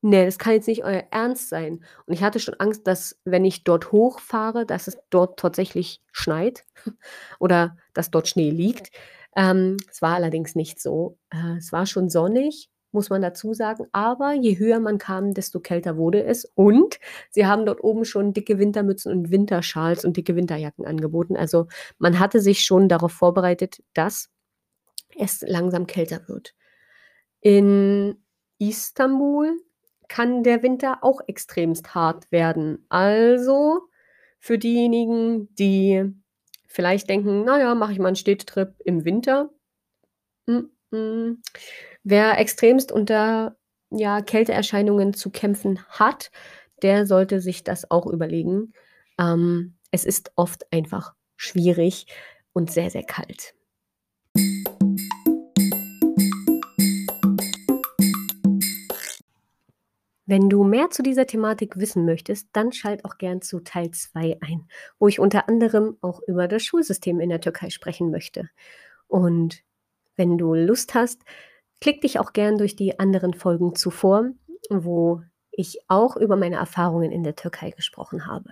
Nee, 0.09 0.25
das 0.25 0.39
kann 0.39 0.53
jetzt 0.53 0.69
nicht 0.69 0.85
euer 0.85 1.03
Ernst 1.11 1.49
sein. 1.49 1.85
Und 2.07 2.15
ich 2.15 2.23
hatte 2.23 2.39
schon 2.39 2.55
Angst, 2.61 2.87
dass, 2.87 3.19
wenn 3.25 3.45
ich 3.45 3.65
dort 3.65 3.91
hochfahre, 3.91 4.65
dass 4.65 4.87
es 4.87 4.97
dort 5.11 5.37
tatsächlich 5.37 6.01
schneit 6.13 6.65
oder 7.41 7.77
dass 7.93 8.13
dort 8.13 8.29
Schnee 8.29 8.51
liegt. 8.51 8.93
Ähm, 9.35 9.79
es 9.91 10.03
war 10.03 10.15
allerdings 10.15 10.55
nicht 10.55 10.81
so. 10.81 11.19
Äh, 11.31 11.57
es 11.59 11.73
war 11.73 11.87
schon 11.87 12.09
sonnig, 12.09 12.71
muss 12.93 13.11
man 13.11 13.21
dazu 13.21 13.53
sagen, 13.53 13.87
aber 13.91 14.33
je 14.33 14.57
höher 14.57 14.79
man 14.79 14.99
kam, 14.99 15.35
desto 15.35 15.59
kälter 15.59 15.97
wurde 15.97 16.23
es. 16.23 16.45
Und 16.55 17.01
sie 17.31 17.47
haben 17.47 17.67
dort 17.67 17.83
oben 17.83 18.05
schon 18.05 18.33
dicke 18.33 18.61
Wintermützen 18.61 19.11
und 19.11 19.33
Winterschals 19.33 20.05
und 20.05 20.17
dicke 20.17 20.37
Winterjacken 20.37 20.87
angeboten. 20.87 21.37
Also 21.37 21.67
man 21.99 22.21
hatte 22.21 22.39
sich 22.41 22.61
schon 22.61 22.89
darauf 22.89 23.11
vorbereitet, 23.11 23.83
dass 23.93 24.31
es 25.19 25.41
langsam 25.41 25.89
kälter 25.89 26.29
wird. 26.29 26.55
In 27.41 28.23
Istanbul 28.61 29.59
kann 30.09 30.43
der 30.43 30.63
Winter 30.63 30.99
auch 31.03 31.21
extremst 31.27 31.95
hart 31.95 32.31
werden. 32.33 32.85
Also 32.89 33.89
für 34.39 34.59
diejenigen, 34.59 35.55
die 35.55 36.05
vielleicht 36.67 37.09
denken, 37.09 37.45
naja, 37.45 37.75
mache 37.75 37.93
ich 37.93 37.99
mal 37.99 38.09
einen 38.09 38.17
Städtetrip 38.17 38.75
im 38.85 39.05
Winter. 39.05 39.51
Mm 40.47 40.71
-mm. 40.93 41.37
Wer 42.05 42.39
extremst 42.39 42.93
unter 42.93 43.57
ja, 43.91 44.21
Kälteerscheinungen 44.21 45.15
zu 45.15 45.31
kämpfen 45.31 45.85
hat, 45.89 46.31
der 46.83 47.07
sollte 47.07 47.41
sich 47.41 47.65
das 47.65 47.91
auch 47.91 48.07
überlegen. 48.07 48.73
Ähm, 49.19 49.77
es 49.91 50.05
ist 50.05 50.33
oft 50.37 50.73
einfach 50.73 51.15
schwierig 51.37 52.07
und 52.53 52.71
sehr, 52.71 52.91
sehr 52.91 53.05
kalt. 53.05 53.56
Wenn 60.29 60.51
du 60.51 60.65
mehr 60.65 60.91
zu 60.91 61.05
dieser 61.05 61.27
Thematik 61.27 61.77
wissen 61.77 62.05
möchtest, 62.05 62.49
dann 62.53 62.73
schalt 62.73 63.05
auch 63.05 63.17
gern 63.17 63.43
zu 63.43 63.61
Teil 63.61 63.93
2 63.93 64.39
ein, 64.41 64.67
wo 64.99 65.07
ich 65.07 65.21
unter 65.21 65.49
anderem 65.49 65.97
auch 66.01 66.21
über 66.27 66.49
das 66.49 66.65
Schulsystem 66.65 67.21
in 67.21 67.29
der 67.29 67.41
Türkei 67.41 67.71
sprechen 67.71 68.11
möchte. 68.11 68.51
Und 69.07 69.63
wenn 70.17 70.37
du 70.37 70.55
Lust 70.55 70.95
hast, 70.95 71.23
klick 71.81 72.01
dich 72.01 72.19
auch 72.19 72.33
gern 72.33 72.59
durch 72.59 72.75
die 72.75 72.99
anderen 72.99 73.35
Folgen 73.35 73.77
zuvor, 73.77 74.31
wo 74.69 75.23
ich 75.53 75.79
auch 75.87 76.17
über 76.17 76.35
meine 76.35 76.57
Erfahrungen 76.57 77.13
in 77.13 77.23
der 77.23 77.37
Türkei 77.37 77.71
gesprochen 77.71 78.27
habe. 78.27 78.51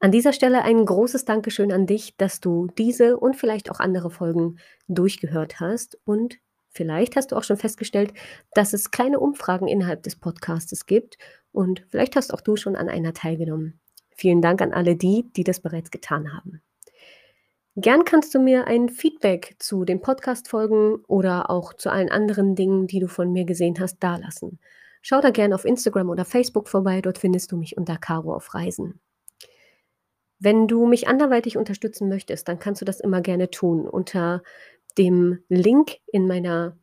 An 0.00 0.10
dieser 0.10 0.32
Stelle 0.32 0.62
ein 0.62 0.84
großes 0.84 1.24
Dankeschön 1.24 1.70
an 1.70 1.86
dich, 1.86 2.16
dass 2.16 2.40
du 2.40 2.66
diese 2.78 3.16
und 3.16 3.36
vielleicht 3.36 3.70
auch 3.70 3.78
andere 3.78 4.10
Folgen 4.10 4.58
durchgehört 4.88 5.60
hast 5.60 5.98
und 6.04 6.38
Vielleicht 6.78 7.16
hast 7.16 7.32
du 7.32 7.36
auch 7.36 7.42
schon 7.42 7.56
festgestellt, 7.56 8.12
dass 8.54 8.72
es 8.72 8.92
kleine 8.92 9.18
Umfragen 9.18 9.66
innerhalb 9.66 10.04
des 10.04 10.14
Podcastes 10.14 10.86
gibt 10.86 11.18
und 11.50 11.84
vielleicht 11.90 12.14
hast 12.14 12.32
auch 12.32 12.40
du 12.40 12.54
schon 12.54 12.76
an 12.76 12.88
einer 12.88 13.12
teilgenommen. 13.14 13.80
Vielen 14.14 14.40
Dank 14.40 14.62
an 14.62 14.72
alle 14.72 14.94
die, 14.94 15.28
die 15.36 15.42
das 15.42 15.58
bereits 15.58 15.90
getan 15.90 16.32
haben. 16.32 16.62
Gern 17.74 18.04
kannst 18.04 18.32
du 18.32 18.38
mir 18.38 18.68
ein 18.68 18.90
Feedback 18.90 19.56
zu 19.58 19.84
den 19.84 20.00
Podcast-Folgen 20.00 21.02
oder 21.08 21.50
auch 21.50 21.74
zu 21.74 21.90
allen 21.90 22.12
anderen 22.12 22.54
Dingen, 22.54 22.86
die 22.86 23.00
du 23.00 23.08
von 23.08 23.32
mir 23.32 23.44
gesehen 23.44 23.74
hast, 23.80 23.98
dalassen. 23.98 24.60
Schau 25.02 25.20
da 25.20 25.30
gern 25.30 25.52
auf 25.52 25.64
Instagram 25.64 26.10
oder 26.10 26.24
Facebook 26.24 26.68
vorbei, 26.68 27.00
dort 27.00 27.18
findest 27.18 27.50
du 27.50 27.56
mich 27.56 27.76
unter 27.76 27.96
Caro 27.96 28.36
auf 28.36 28.54
Reisen. 28.54 29.00
Wenn 30.38 30.68
du 30.68 30.86
mich 30.86 31.08
anderweitig 31.08 31.56
unterstützen 31.56 32.08
möchtest, 32.08 32.46
dann 32.46 32.60
kannst 32.60 32.80
du 32.80 32.84
das 32.84 33.00
immer 33.00 33.20
gerne 33.20 33.50
tun. 33.50 33.88
Unter 33.88 34.44
dem 34.98 35.38
Link 35.48 35.98
in 36.12 36.26
meiner 36.26 36.76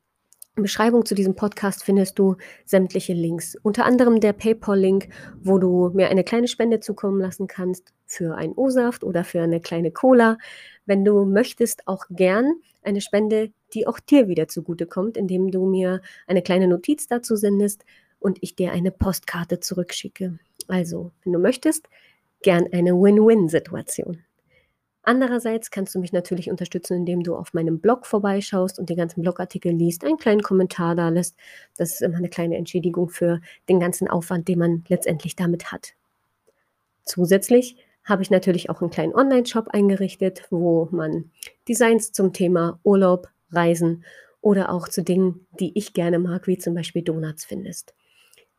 Beschreibung 0.55 1.05
zu 1.05 1.15
diesem 1.15 1.35
Podcast 1.35 1.83
findest 1.83 2.17
du 2.17 2.37
sämtliche 2.65 3.11
Links, 3.11 3.57
unter 3.61 3.83
anderem 3.83 4.21
der 4.21 4.31
PayPal-Link, 4.31 5.09
wo 5.41 5.57
du 5.57 5.91
mir 5.93 6.07
eine 6.07 6.23
kleine 6.23 6.47
Spende 6.47 6.79
zukommen 6.79 7.19
lassen 7.19 7.47
kannst 7.47 7.93
für 8.05 8.35
einen 8.37 8.53
O-Saft 8.53 9.03
oder 9.03 9.25
für 9.25 9.41
eine 9.41 9.59
kleine 9.59 9.91
Cola. 9.91 10.37
Wenn 10.85 11.03
du 11.03 11.25
möchtest, 11.25 11.85
auch 11.87 12.05
gern 12.09 12.53
eine 12.83 13.01
Spende, 13.01 13.51
die 13.73 13.85
auch 13.85 13.99
dir 13.99 14.29
wieder 14.29 14.47
zugutekommt, 14.47 15.17
indem 15.17 15.51
du 15.51 15.65
mir 15.65 16.01
eine 16.25 16.41
kleine 16.41 16.69
Notiz 16.69 17.07
dazu 17.07 17.35
sendest 17.35 17.83
und 18.19 18.37
ich 18.39 18.55
dir 18.55 18.71
eine 18.71 18.91
Postkarte 18.91 19.59
zurückschicke. 19.59 20.39
Also, 20.69 21.11
wenn 21.23 21.33
du 21.33 21.39
möchtest, 21.39 21.89
gern 22.43 22.67
eine 22.71 22.93
Win-Win-Situation. 22.93 24.19
Andererseits 25.07 25.69
kannst 25.69 25.93
du 25.93 25.99
mich 25.99 26.13
natürlich 26.13 26.49
unterstützen, 26.49 26.97
indem 26.97 27.21
du 27.21 27.35
auf 27.35 27.53
meinem 27.53 27.79
Blog 27.79 28.07
vorbeischaust 28.07 28.79
und 28.79 28.89
die 28.89 28.95
ganzen 28.95 29.21
Blogartikel 29.21 29.71
liest, 29.71 30.03
einen 30.03 30.17
kleinen 30.17 30.41
Kommentar 30.41 30.95
da 30.95 31.09
lässt. 31.09 31.35
Das 31.77 31.93
ist 31.93 32.01
immer 32.01 32.17
eine 32.17 32.29
kleine 32.29 32.57
Entschädigung 32.57 33.09
für 33.09 33.39
den 33.69 33.79
ganzen 33.79 34.07
Aufwand, 34.07 34.47
den 34.47 34.57
man 34.57 34.83
letztendlich 34.87 35.35
damit 35.35 35.71
hat. 35.71 35.93
Zusätzlich 37.03 37.77
habe 38.03 38.23
ich 38.23 38.31
natürlich 38.31 38.71
auch 38.71 38.81
einen 38.81 38.89
kleinen 38.89 39.13
Online-Shop 39.13 39.67
eingerichtet, 39.67 40.47
wo 40.49 40.87
man 40.91 41.31
Designs 41.67 42.11
zum 42.11 42.33
Thema 42.33 42.79
Urlaub, 42.83 43.29
Reisen 43.51 44.03
oder 44.41 44.71
auch 44.71 44.87
zu 44.87 45.03
Dingen, 45.03 45.45
die 45.59 45.77
ich 45.77 45.93
gerne 45.93 46.17
mag, 46.17 46.47
wie 46.47 46.57
zum 46.57 46.73
Beispiel 46.73 47.03
Donuts 47.03 47.45
findest. 47.45 47.93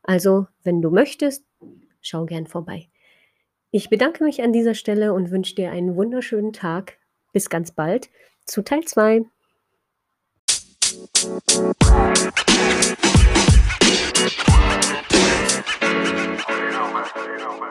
Also, 0.04 0.46
wenn 0.62 0.80
du 0.80 0.90
möchtest, 0.90 1.44
schau 2.00 2.24
gern 2.24 2.46
vorbei. 2.46 2.88
Ich 3.76 3.90
bedanke 3.90 4.24
mich 4.24 4.40
an 4.40 4.54
dieser 4.54 4.72
Stelle 4.72 5.12
und 5.12 5.30
wünsche 5.30 5.54
dir 5.54 5.70
einen 5.70 5.96
wunderschönen 5.96 6.54
Tag. 6.54 6.96
Bis 7.34 7.50
ganz 7.50 7.72
bald 7.72 8.08
zu 8.46 8.62
Teil 8.62 8.84
2. 8.84 9.16
You 9.16 9.22
know, 16.72 16.88
man. 16.90 17.04
You 17.22 17.36
know, 17.36 17.58
man. 17.58 17.70